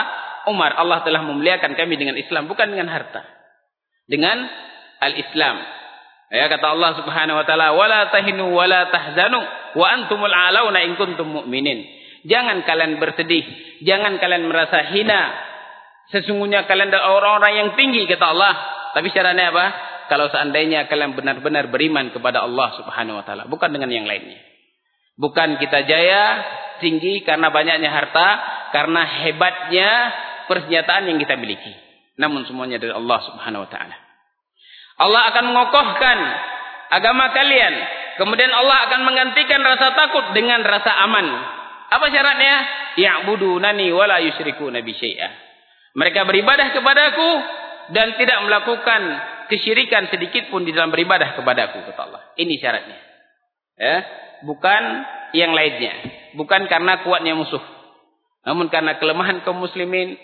Umar, 0.53 0.77
Allah 0.77 1.01
telah 1.09 1.25
memuliakan 1.25 1.73
kami 1.73 1.97
dengan 1.97 2.21
Islam 2.21 2.53
bukan 2.53 2.69
dengan 2.69 2.93
harta. 2.93 3.25
Dengan 4.05 4.45
al-Islam. 5.01 5.57
Ya 6.35 6.51
kata 6.51 6.67
Allah 6.75 6.99
Subhanahu 6.99 7.39
wa 7.39 7.47
taala, 7.47 7.71
"Wala 7.79 8.11
tahinu 8.11 8.51
wala 8.51 8.91
tahzanu 8.91 9.39
wa 9.79 9.87
antumul 9.87 10.35
a'launa 10.35 10.83
in 10.83 10.99
kuntum 10.99 11.31
mu'minin." 11.31 11.87
Jangan 12.27 12.67
kalian 12.67 12.99
bersedih, 12.99 13.45
jangan 13.87 14.19
kalian 14.19 14.51
merasa 14.51 14.83
hina. 14.91 15.31
Sesungguhnya 16.11 16.67
kalian 16.67 16.91
adalah 16.91 17.15
orang-orang 17.15 17.53
yang 17.55 17.69
tinggi 17.79 18.09
kata 18.11 18.27
Allah. 18.35 18.55
Tapi 18.99 19.15
caranya 19.15 19.55
apa? 19.55 19.67
Kalau 20.11 20.29
seandainya 20.29 20.91
kalian 20.91 21.15
benar-benar 21.15 21.71
beriman 21.71 22.11
kepada 22.11 22.43
Allah 22.43 22.75
Subhanahu 22.83 23.23
wa 23.23 23.25
taala, 23.25 23.45
bukan 23.47 23.71
dengan 23.71 23.93
yang 23.93 24.05
lainnya. 24.05 24.41
Bukan 25.15 25.63
kita 25.63 25.87
jaya 25.87 26.43
tinggi 26.83 27.23
karena 27.23 27.55
banyaknya 27.55 27.89
harta, 27.95 28.29
karena 28.75 29.07
hebatnya 29.23 29.91
persenjataan 30.51 31.15
yang 31.15 31.23
kita 31.23 31.39
miliki. 31.39 31.73
Namun 32.19 32.43
semuanya 32.51 32.83
dari 32.83 32.91
Allah 32.91 33.23
Subhanahu 33.23 33.65
wa 33.65 33.71
taala. 33.71 34.04
Allah 34.95 35.23
akan 35.35 35.45
mengokohkan 35.51 36.19
agama 36.95 37.35
kalian. 37.35 37.75
Kemudian 38.15 38.53
Allah 38.55 38.87
akan 38.91 39.01
menggantikan 39.03 39.59
rasa 39.59 39.91
takut 39.99 40.25
dengan 40.39 40.63
rasa 40.63 40.95
aman. 41.03 41.27
Apa 41.91 42.07
syaratnya? 42.11 42.55
Ya'budunani 42.95 43.91
wa 43.91 44.07
la 44.07 44.23
yusyrikuna 44.23 44.79
bi 44.87 44.95
syai'a. 44.95 45.31
Mereka 45.99 46.27
beribadah 46.27 46.71
kepadaku 46.75 47.31
dan 47.91 48.15
tidak 48.19 48.39
melakukan 48.47 49.03
kesyirikan 49.51 50.09
sedikit 50.09 50.49
pun 50.49 50.63
di 50.63 50.71
dalam 50.71 50.95
beribadah 50.95 51.39
kepadaku 51.39 51.83
kata 51.91 52.01
Allah. 52.07 52.23
Ini 52.39 52.55
syaratnya. 52.59 52.99
Ya, 53.75 53.97
bukan 54.47 54.83
yang 55.35 55.51
lainnya. 55.51 55.95
Bukan 56.39 56.71
karena 56.71 57.03
kuatnya 57.03 57.35
musuh. 57.35 57.63
Namun 58.47 58.71
karena 58.71 59.01
kelemahan 59.03 59.43
kaum 59.43 59.59
muslimin, 59.59 60.15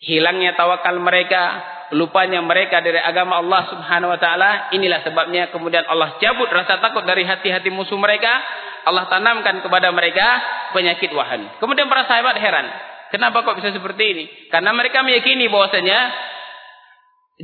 hilangnya 0.00 0.56
tawakal 0.56 0.96
mereka, 0.96 1.60
lupanya 1.92 2.40
mereka 2.40 2.80
dari 2.80 2.96
agama 2.96 3.44
Allah 3.44 3.68
Subhanahu 3.68 4.14
wa 4.14 4.20
taala, 4.20 4.72
inilah 4.72 5.04
sebabnya 5.04 5.52
kemudian 5.52 5.84
Allah 5.84 6.16
cabut 6.16 6.48
rasa 6.48 6.80
takut 6.80 7.04
dari 7.04 7.28
hati-hati 7.28 7.68
musuh 7.68 8.00
mereka, 8.00 8.40
Allah 8.88 9.04
tanamkan 9.12 9.60
kepada 9.60 9.92
mereka 9.92 10.26
penyakit 10.72 11.12
wahan. 11.12 11.60
Kemudian 11.60 11.90
para 11.92 12.08
sahabat 12.08 12.40
heran, 12.40 12.66
kenapa 13.12 13.44
kok 13.44 13.60
bisa 13.60 13.74
seperti 13.74 14.04
ini? 14.16 14.24
Karena 14.48 14.72
mereka 14.72 15.04
meyakini 15.04 15.50
bahwasanya 15.52 15.98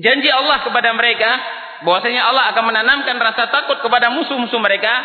janji 0.01 0.31
Allah 0.33 0.65
kepada 0.65 0.91
mereka 0.97 1.31
bahwasanya 1.85 2.23
Allah 2.25 2.45
akan 2.55 2.65
menanamkan 2.65 3.17
rasa 3.21 3.49
takut 3.49 3.81
kepada 3.85 4.13
musuh-musuh 4.13 4.61
mereka 4.61 5.05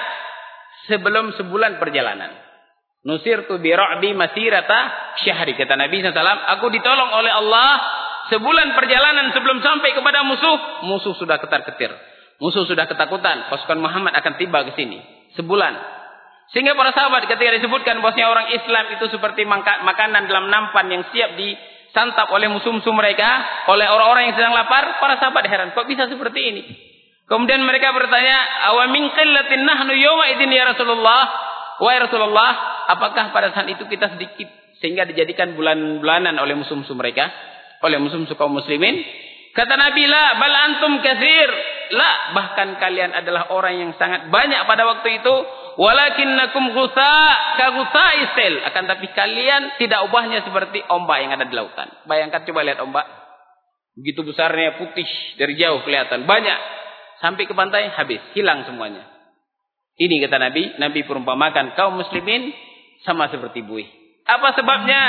sebelum 0.88 1.36
sebulan 1.36 1.80
perjalanan. 1.80 2.32
Nusirtu 3.06 3.62
bi 3.62 3.70
ra'bi 3.70 4.18
masirata 4.18 5.14
syahri 5.22 5.54
kata 5.54 5.78
Nabi 5.78 6.02
sallallahu 6.02 6.42
aku 6.58 6.74
ditolong 6.74 7.14
oleh 7.14 7.30
Allah 7.38 7.72
sebulan 8.32 8.74
perjalanan 8.74 9.32
sebelum 9.34 9.62
sampai 9.62 9.94
kepada 9.94 10.26
musuh, 10.26 10.58
musuh 10.88 11.14
sudah 11.18 11.38
ketar-ketir. 11.38 11.94
Musuh 12.36 12.68
sudah 12.68 12.84
ketakutan, 12.84 13.48
pasukan 13.48 13.80
Muhammad 13.80 14.12
akan 14.12 14.34
tiba 14.36 14.60
ke 14.68 14.76
sini 14.76 15.00
sebulan. 15.40 15.74
Sehingga 16.52 16.76
para 16.78 16.92
sahabat 16.94 17.26
ketika 17.26 17.58
disebutkan 17.58 18.04
bahwasanya 18.04 18.28
orang 18.30 18.48
Islam 18.54 18.86
itu 18.94 19.06
seperti 19.10 19.48
makanan 19.48 20.30
dalam 20.30 20.52
nampan 20.52 20.86
yang 20.92 21.04
siap 21.10 21.40
disantap 21.40 22.30
oleh 22.36 22.52
musuh-musuh 22.52 22.94
mereka, 22.94 23.28
oleh 23.72 23.88
orang-orang 23.88 24.30
yang 24.30 24.36
sedang 24.38 24.54
lapar, 24.54 25.00
para 25.00 25.18
sahabat 25.18 25.48
heran, 25.48 25.74
kok 25.74 25.88
bisa 25.90 26.06
seperti 26.06 26.42
ini? 26.54 26.64
Kemudian 27.26 27.66
mereka 27.66 27.90
bertanya, 27.90 28.70
"Awamin 28.70 29.10
qillatin 29.10 29.66
nahnu 29.66 29.98
yawma 29.98 30.30
idzin 30.38 30.52
ya 30.54 30.70
Rasulullah?" 30.70 31.24
Wahai 31.82 32.08
Rasulullah, 32.08 32.52
apakah 32.94 33.34
pada 33.36 33.52
saat 33.52 33.68
itu 33.68 33.84
kita 33.90 34.16
sedikit 34.16 34.48
sehingga 34.80 35.04
dijadikan 35.10 35.58
bulan-bulanan 35.58 36.38
oleh 36.40 36.56
musuh-musuh 36.56 36.94
mereka, 36.96 37.28
oleh 37.84 37.98
musuh-musuh 38.00 38.38
kaum 38.40 38.56
muslimin? 38.56 39.02
Kata 39.56 39.74
Nabi 39.80 40.04
la 40.04 40.36
bal 40.36 40.56
antum 40.56 41.00
katsir. 41.00 41.50
La, 41.86 42.34
bahkan 42.34 42.82
kalian 42.82 43.14
adalah 43.14 43.54
orang 43.54 43.78
yang 43.78 43.92
sangat 43.96 44.28
banyak 44.28 44.62
pada 44.68 44.84
waktu 44.84 45.22
itu. 45.22 45.36
Walakinnakum 45.80 46.76
ghusa 46.76 47.14
ka 47.56 47.66
ghusa'is 47.72 48.32
sel. 48.36 48.56
Akan 48.68 48.84
tapi 48.90 49.08
kalian 49.16 49.80
tidak 49.80 50.04
ubahnya 50.12 50.44
seperti 50.44 50.84
ombak 50.92 51.18
yang 51.24 51.32
ada 51.38 51.46
di 51.48 51.56
lautan. 51.56 51.88
Bayangkan 52.04 52.44
coba 52.44 52.68
lihat 52.68 52.84
ombak. 52.84 53.06
Begitu 53.96 54.28
besarnya 54.28 54.76
putih 54.76 55.08
dari 55.40 55.56
jauh 55.56 55.88
kelihatan 55.88 56.28
banyak. 56.28 56.60
Sampai 57.24 57.48
ke 57.48 57.56
pantai 57.56 57.88
habis, 57.96 58.20
hilang 58.36 58.68
semuanya. 58.68 59.08
Ini 59.96 60.20
kata 60.28 60.36
Nabi, 60.36 60.76
Nabi 60.76 61.08
perumpamakan 61.08 61.80
kaum 61.80 61.96
muslimin 62.04 62.52
sama 63.08 63.32
seperti 63.32 63.64
buih. 63.64 63.88
Apa 64.28 64.52
sebabnya? 64.52 65.04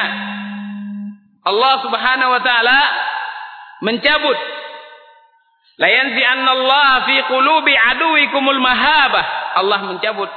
Allah 1.46 1.74
Subhanahu 1.87 2.30
wa 2.35 2.42
taala 2.42 2.78
mencabut 3.87 4.38
la 5.78 5.88
yanzi'anna 5.88 6.50
Allah 6.50 6.90
fi 7.06 7.16
qulubi 7.30 7.70
aduwikumul 7.70 8.59
mahabah. 8.59 9.26
Allah 9.62 9.80
mencabut 9.87 10.30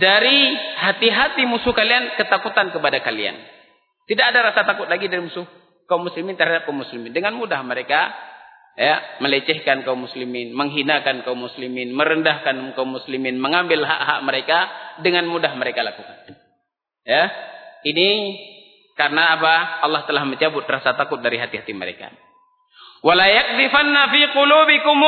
dari 0.00 0.56
hati-hati 0.56 1.44
musuh 1.44 1.76
kalian 1.76 2.16
ketakutan 2.16 2.72
kepada 2.72 3.04
kalian. 3.04 3.36
Tidak 4.08 4.24
ada 4.24 4.52
rasa 4.52 4.64
takut 4.64 4.88
lagi 4.88 5.04
dari 5.04 5.20
musuh 5.20 5.44
kaum 5.84 6.08
muslimin 6.08 6.36
terhadap 6.40 6.64
kaum 6.64 6.80
muslimin. 6.80 7.12
Dengan 7.12 7.36
mudah 7.36 7.60
mereka 7.60 8.08
ya 8.78 9.20
melecehkan 9.20 9.84
kaum 9.84 10.08
muslimin, 10.08 10.56
menghinakan 10.56 11.28
kaum 11.28 11.44
muslimin, 11.44 11.92
merendahkan 11.92 12.72
kaum 12.72 12.88
muslimin, 12.88 13.36
mengambil 13.36 13.84
hak-hak 13.84 14.20
mereka 14.24 14.58
dengan 15.04 15.28
mudah 15.28 15.52
mereka 15.60 15.84
lakukan. 15.84 16.40
Ya. 17.04 17.28
Ini 17.84 18.08
karena 18.98 19.38
apa? 19.38 19.86
Allah 19.86 20.02
telah 20.10 20.26
mencabut 20.26 20.66
rasa 20.66 20.98
takut 20.98 21.22
dari 21.22 21.38
hati-hati 21.38 21.70
mereka. 21.70 22.10
Wala 23.06 23.30
yakdhifanna 23.30 24.10
fi 24.10 24.20
qulubikum 24.34 25.00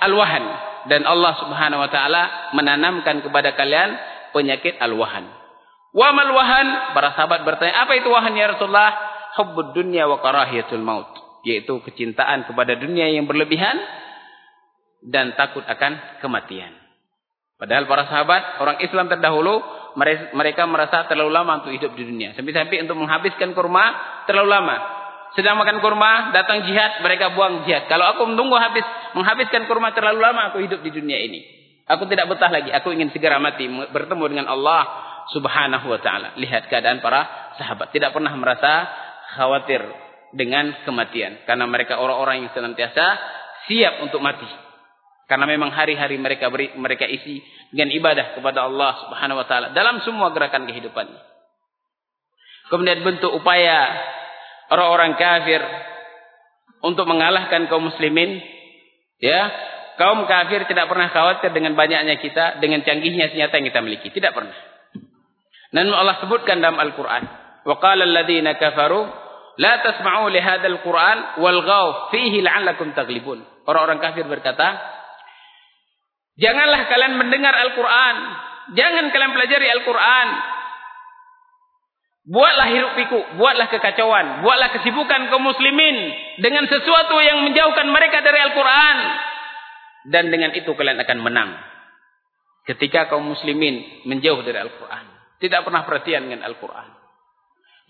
alwahan 0.00 0.44
dan 0.88 1.04
Allah 1.04 1.36
Subhanahu 1.36 1.84
wa 1.84 1.90
taala 1.92 2.22
menanamkan 2.56 3.20
kepada 3.20 3.52
kalian 3.52 4.00
penyakit 4.32 4.80
alwahan. 4.80 5.28
Wa 5.92 6.08
mal 6.16 6.32
wahan? 6.32 6.96
Para 6.96 7.12
sahabat 7.12 7.44
bertanya, 7.44 7.84
apa 7.84 7.92
itu 8.00 8.08
wahan 8.08 8.32
ya 8.32 8.56
Rasulullah? 8.56 8.96
Hubbud 9.36 9.76
dunya 9.76 10.08
wa 10.08 10.20
karahiyatul 10.24 10.80
maut 10.80 11.08
yaitu 11.42 11.74
kecintaan 11.82 12.46
kepada 12.46 12.78
dunia 12.78 13.10
yang 13.10 13.26
berlebihan 13.26 13.76
dan 15.02 15.34
takut 15.34 15.66
akan 15.66 16.22
kematian. 16.22 16.81
Padahal 17.62 17.86
para 17.86 18.10
sahabat, 18.10 18.58
orang 18.58 18.82
Islam 18.82 19.06
terdahulu, 19.06 19.62
mereka 20.34 20.66
merasa 20.66 21.06
terlalu 21.06 21.30
lama 21.30 21.62
untuk 21.62 21.70
hidup 21.70 21.94
di 21.94 22.10
dunia. 22.10 22.34
Sampai-sampai 22.34 22.82
untuk 22.82 22.98
menghabiskan 22.98 23.54
kurma, 23.54 23.94
terlalu 24.26 24.50
lama. 24.50 24.76
Sedang 25.38 25.54
makan 25.62 25.78
kurma, 25.78 26.34
datang 26.34 26.66
jihad, 26.66 26.98
mereka 27.06 27.30
buang 27.38 27.62
jihad. 27.62 27.86
Kalau 27.86 28.02
aku 28.10 28.26
menunggu 28.34 28.58
habis 28.58 28.82
menghabiskan 29.14 29.70
kurma 29.70 29.94
terlalu 29.94 30.18
lama, 30.18 30.50
aku 30.50 30.58
hidup 30.58 30.82
di 30.82 30.90
dunia 30.90 31.22
ini. 31.22 31.38
Aku 31.86 32.10
tidak 32.10 32.34
betah 32.34 32.50
lagi, 32.50 32.74
aku 32.74 32.90
ingin 32.98 33.14
segera 33.14 33.38
mati, 33.38 33.70
bertemu 33.70 34.24
dengan 34.26 34.50
Allah 34.50 34.82
subhanahu 35.30 35.86
wa 35.86 36.02
ta'ala. 36.02 36.34
Lihat 36.42 36.66
keadaan 36.66 36.98
para 36.98 37.54
sahabat. 37.62 37.94
Tidak 37.94 38.10
pernah 38.10 38.34
merasa 38.34 38.90
khawatir 39.38 39.86
dengan 40.34 40.82
kematian. 40.82 41.46
Karena 41.46 41.70
mereka 41.70 42.02
orang-orang 42.02 42.42
yang 42.42 42.50
senantiasa 42.50 43.06
siap 43.70 44.02
untuk 44.02 44.18
mati 44.18 44.71
karena 45.30 45.46
memang 45.48 45.70
hari-hari 45.72 46.18
mereka 46.18 46.50
beri, 46.52 46.74
mereka 46.74 47.06
isi 47.06 47.40
dengan 47.70 47.94
ibadah 47.94 48.36
kepada 48.36 48.66
Allah 48.68 48.92
Subhanahu 49.06 49.40
wa 49.40 49.46
taala 49.46 49.66
dalam 49.72 50.02
semua 50.02 50.34
gerakan 50.34 50.66
kehidupannya. 50.68 51.20
Kemudian 52.68 53.04
bentuk 53.04 53.32
upaya 53.32 53.92
orang-orang 54.72 55.16
kafir 55.20 55.60
untuk 56.82 57.04
mengalahkan 57.04 57.68
kaum 57.68 57.92
muslimin 57.92 58.40
ya, 59.20 59.52
kaum 60.00 60.24
kafir 60.24 60.64
tidak 60.66 60.88
pernah 60.88 61.12
khawatir 61.12 61.52
dengan 61.52 61.76
banyaknya 61.78 62.18
kita, 62.18 62.58
dengan 62.58 62.82
canggihnya 62.82 63.30
senjata 63.30 63.60
yang 63.60 63.66
kita 63.68 63.80
miliki, 63.84 64.08
tidak 64.10 64.32
pernah. 64.34 64.56
Dan 65.72 65.88
Allah 65.88 66.20
sebutkan 66.20 66.60
dalam 66.60 66.76
Al-Qur'an, 66.76 67.24
"Wa 67.64 67.76
qala 67.80 68.04
alladziina 68.04 68.60
kafaru" 68.60 69.22
La 69.60 69.84
tasma'u 69.84 70.32
li 70.32 70.40
hadzal 70.40 70.80
Qur'an 70.80 71.36
wal 71.44 71.60
ghaw 71.60 72.08
fihi 72.08 72.40
la'allakum 72.40 72.96
taghlibun. 72.96 73.44
Orang-orang 73.68 74.00
kafir 74.00 74.24
berkata, 74.24 74.80
Janganlah 76.40 76.88
kalian 76.88 77.14
mendengar 77.20 77.52
Al-Quran. 77.52 78.16
Jangan 78.72 79.04
kalian 79.12 79.32
pelajari 79.36 79.68
Al-Quran. 79.68 80.28
Buatlah 82.22 82.66
hiruk 82.70 82.94
pikuk, 82.94 83.24
buatlah 83.34 83.66
kekacauan, 83.66 84.46
buatlah 84.46 84.70
kesibukan 84.78 85.26
kaum 85.26 85.42
muslimin 85.42 85.96
dengan 86.38 86.70
sesuatu 86.70 87.18
yang 87.18 87.42
menjauhkan 87.42 87.90
mereka 87.90 88.22
dari 88.22 88.38
Al-Quran. 88.38 88.96
Dan 90.06 90.30
dengan 90.30 90.54
itu 90.54 90.70
kalian 90.70 91.02
akan 91.02 91.18
menang. 91.18 91.50
Ketika 92.62 93.10
kaum 93.10 93.26
muslimin 93.26 94.06
menjauh 94.06 94.38
dari 94.46 94.54
Al-Quran. 94.54 95.04
Tidak 95.42 95.66
pernah 95.66 95.82
perhatian 95.82 96.30
dengan 96.30 96.46
Al-Quran. 96.46 96.88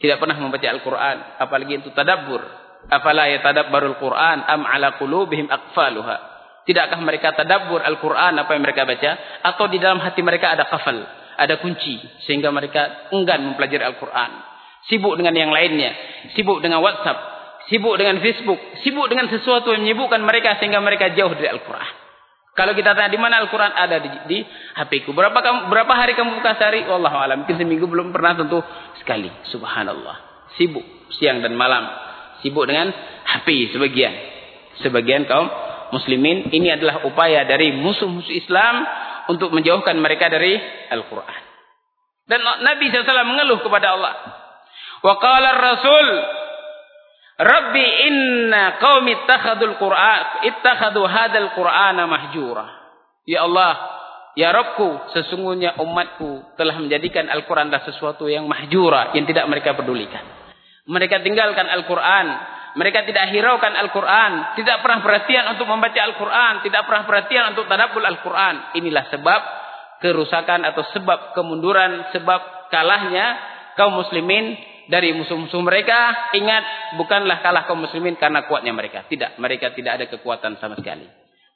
Tidak 0.01 0.17
pernah 0.17 0.41
membaca 0.41 0.65
Al-Quran. 0.65 1.17
Apalagi 1.37 1.73
itu 1.85 1.93
tadabbur. 1.93 2.41
Afala 2.89 3.29
ya 3.29 3.45
tadabbarul 3.45 4.01
Quran 4.01 4.49
am 4.49 4.65
ala 4.65 4.97
qulubihim 4.97 5.53
aqfaluha. 5.53 6.32
Tidakkah 6.63 7.01
mereka 7.03 7.35
tadabbur 7.35 7.83
Al-Quran 7.83 8.39
apa 8.39 8.51
yang 8.55 8.63
mereka 8.63 8.87
baca? 8.87 9.11
Atau 9.43 9.67
di 9.67 9.83
dalam 9.83 9.99
hati 9.99 10.23
mereka 10.23 10.55
ada 10.55 10.71
kafal 10.71 11.23
ada 11.37 11.59
kunci 11.61 11.99
sehingga 12.29 12.53
mereka 12.53 13.11
enggan 13.15 13.43
mempelajari 13.53 13.85
Al-Quran. 13.85 14.31
Sibuk 14.91 15.15
dengan 15.15 15.35
yang 15.39 15.51
lainnya, 15.55 15.95
sibuk 16.35 16.59
dengan 16.59 16.83
WhatsApp, 16.83 17.19
sibuk 17.71 17.95
dengan 17.95 18.19
Facebook, 18.19 18.59
sibuk 18.83 19.07
dengan 19.07 19.31
sesuatu 19.31 19.71
yang 19.71 19.87
menyibukkan 19.87 20.19
mereka 20.23 20.59
sehingga 20.59 20.83
mereka 20.83 21.15
jauh 21.15 21.31
dari 21.35 21.51
Al-Quran. 21.51 22.03
Kalau 22.53 22.77
kita 22.77 22.93
tanya 22.93 23.09
di 23.09 23.17
mana 23.17 23.41
Al-Quran 23.41 23.73
ada 23.73 23.97
di, 24.03 24.09
di 24.29 24.39
HP 24.77 25.09
ku. 25.09 25.17
Berapa 25.17 25.39
kamu, 25.41 25.73
berapa 25.73 25.93
hari 25.97 26.13
kamu 26.13 26.37
buka 26.37 26.59
sehari? 26.61 26.85
Wallahu 26.85 27.17
alam. 27.17 27.47
Mungkin 27.47 27.57
seminggu 27.57 27.89
belum 27.89 28.13
pernah 28.13 28.37
tentu 28.37 28.61
sekali. 29.01 29.33
Subhanallah. 29.49 30.47
Sibuk 30.61 30.85
siang 31.17 31.41
dan 31.41 31.57
malam. 31.57 31.89
Sibuk 32.45 32.69
dengan 32.69 32.93
HP 33.25 33.73
sebagian. 33.73 34.13
Sebagian 34.85 35.25
kaum 35.25 35.49
muslimin 35.93 36.49
ini 36.51 36.73
adalah 36.73 37.05
upaya 37.05 37.45
dari 37.45 37.77
musuh-musuh 37.77 38.33
Islam 38.33 38.83
untuk 39.29 39.53
menjauhkan 39.53 39.95
mereka 40.01 40.33
dari 40.33 40.57
Al-Quran. 40.89 41.43
Dan 42.27 42.41
Nabi 42.43 42.89
SAW 42.89 43.29
mengeluh 43.29 43.61
kepada 43.61 43.93
Allah. 43.93 44.15
Wa 45.05 45.15
qala 45.21 45.49
Rasul, 45.53 46.09
Rabbi 47.43 47.87
inna 48.09 48.79
qaumi 48.81 49.13
ittakhadul 49.21 49.77
Qur'an, 49.77 50.47
ittakhadu 50.47 51.03
hadzal 51.05 51.51
Qur'ana 51.59 52.09
mahjura. 52.09 52.67
Ya 53.27 53.45
Allah, 53.45 53.73
ya 54.39 54.55
Rabbku, 54.55 55.13
sesungguhnya 55.13 55.77
umatku 55.83 56.57
telah 56.57 56.79
menjadikan 56.79 57.29
Al-Qur'an 57.29 57.69
adalah 57.69 57.85
sesuatu 57.85 58.31
yang 58.31 58.47
mahjura, 58.47 59.13
yang 59.13 59.27
tidak 59.27 59.45
mereka 59.51 59.75
pedulikan. 59.75 60.23
Mereka 60.87 61.23
tinggalkan 61.23 61.67
Al-Qur'an 61.69 62.27
mereka 62.73 63.05
tidak 63.05 63.29
hiraukan 63.37 63.73
Al-Quran. 63.77 64.57
Tidak 64.57 64.77
pernah 64.81 65.05
perhatian 65.05 65.45
untuk 65.53 65.69
membaca 65.69 66.01
Al-Quran. 66.01 66.65
Tidak 66.65 66.83
pernah 66.89 67.05
perhatian 67.05 67.53
untuk 67.53 67.69
tadabul 67.69 68.05
Al-Quran. 68.05 68.77
Inilah 68.81 69.13
sebab 69.13 69.41
kerusakan 70.01 70.65
atau 70.65 70.81
sebab 70.97 71.37
kemunduran. 71.37 72.09
Sebab 72.17 72.73
kalahnya 72.73 73.37
kaum 73.77 74.01
muslimin 74.01 74.57
dari 74.89 75.13
musuh-musuh 75.13 75.61
mereka. 75.61 76.33
Ingat 76.33 76.97
bukanlah 76.97 77.45
kalah 77.45 77.69
kaum 77.69 77.85
muslimin 77.85 78.17
karena 78.17 78.49
kuatnya 78.49 78.73
mereka. 78.73 79.05
Tidak. 79.05 79.37
Mereka 79.37 79.77
tidak 79.77 79.93
ada 80.01 80.07
kekuatan 80.09 80.57
sama 80.57 80.73
sekali. 80.81 81.05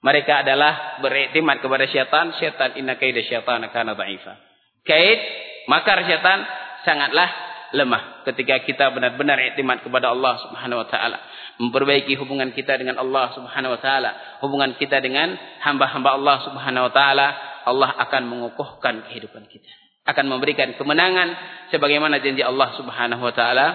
Mereka 0.04 0.44
adalah 0.44 1.00
beriktimat 1.00 1.64
kepada 1.64 1.88
syaitan. 1.88 2.36
Syaitan 2.36 2.76
inna 2.76 3.00
kaidah 3.00 3.24
syaitan 3.24 3.64
akana 3.64 3.96
da'ifa. 3.96 4.36
Kait 4.84 5.20
makar 5.64 6.04
syaitan 6.04 6.44
sangatlah 6.84 7.45
lemah 7.74 8.22
ketika 8.28 8.62
kita 8.62 8.94
benar-benar 8.94 9.40
iktimat 9.54 9.82
kepada 9.82 10.14
Allah 10.14 10.38
Subhanahu 10.46 10.84
wa 10.84 10.88
taala. 10.88 11.18
Memperbaiki 11.56 12.14
hubungan 12.20 12.52
kita 12.52 12.78
dengan 12.78 13.00
Allah 13.00 13.32
Subhanahu 13.34 13.74
wa 13.74 13.80
taala. 13.80 14.10
Hubungan 14.44 14.78
kita 14.78 15.02
dengan 15.02 15.34
hamba-hamba 15.64 16.14
Allah 16.14 16.36
Subhanahu 16.46 16.86
wa 16.86 16.92
taala 16.92 17.26
Allah 17.66 17.90
akan 18.06 18.22
mengukuhkan 18.30 19.10
kehidupan 19.10 19.50
kita. 19.50 19.70
Akan 20.06 20.30
memberikan 20.30 20.70
kemenangan 20.78 21.34
sebagaimana 21.74 22.22
janji 22.22 22.44
Allah 22.44 22.78
Subhanahu 22.78 23.22
wa 23.26 23.34
taala 23.34 23.66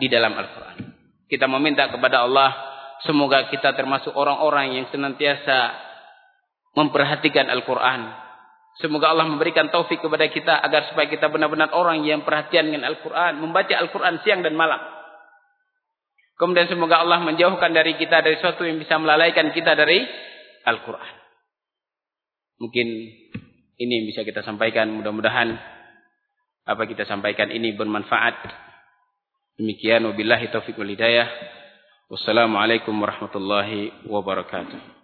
di 0.00 0.08
dalam 0.08 0.32
Al-Qur'an. 0.32 0.78
Kita 1.28 1.44
meminta 1.44 1.92
kepada 1.92 2.24
Allah 2.24 2.56
semoga 3.04 3.52
kita 3.52 3.76
termasuk 3.76 4.16
orang-orang 4.16 4.80
yang 4.80 4.86
senantiasa 4.88 5.76
memperhatikan 6.72 7.52
Al-Qur'an 7.52 8.23
Semoga 8.82 9.14
Allah 9.14 9.30
memberikan 9.30 9.70
taufik 9.70 10.02
kepada 10.02 10.26
kita 10.26 10.58
agar 10.58 10.90
supaya 10.90 11.06
kita 11.06 11.30
benar-benar 11.30 11.70
orang 11.70 12.02
yang 12.02 12.26
perhatian 12.26 12.74
dengan 12.74 12.90
Al-Quran. 12.90 13.38
Membaca 13.38 13.70
Al-Quran 13.70 14.18
siang 14.26 14.42
dan 14.42 14.58
malam. 14.58 14.82
Kemudian 16.34 16.66
semoga 16.66 16.98
Allah 16.98 17.22
menjauhkan 17.22 17.70
dari 17.70 17.94
kita 17.94 18.18
dari 18.18 18.34
sesuatu 18.42 18.66
yang 18.66 18.82
bisa 18.82 18.98
melalaikan 18.98 19.54
kita 19.54 19.78
dari 19.78 20.02
Al-Quran. 20.66 21.14
Mungkin 22.58 22.86
ini 23.78 23.92
yang 24.02 24.06
bisa 24.10 24.26
kita 24.26 24.42
sampaikan. 24.42 24.90
Mudah-mudahan 24.90 25.54
apa 26.66 26.82
kita 26.90 27.06
sampaikan 27.06 27.54
ini 27.54 27.78
bermanfaat. 27.78 28.42
Demikian 29.54 30.02
wabillahi 30.10 30.50
taufiq 30.50 30.74
wal 30.74 30.90
hidayah. 30.90 31.30
Wassalamualaikum 32.10 32.90
warahmatullahi 32.98 34.10
wabarakatuh. 34.10 35.03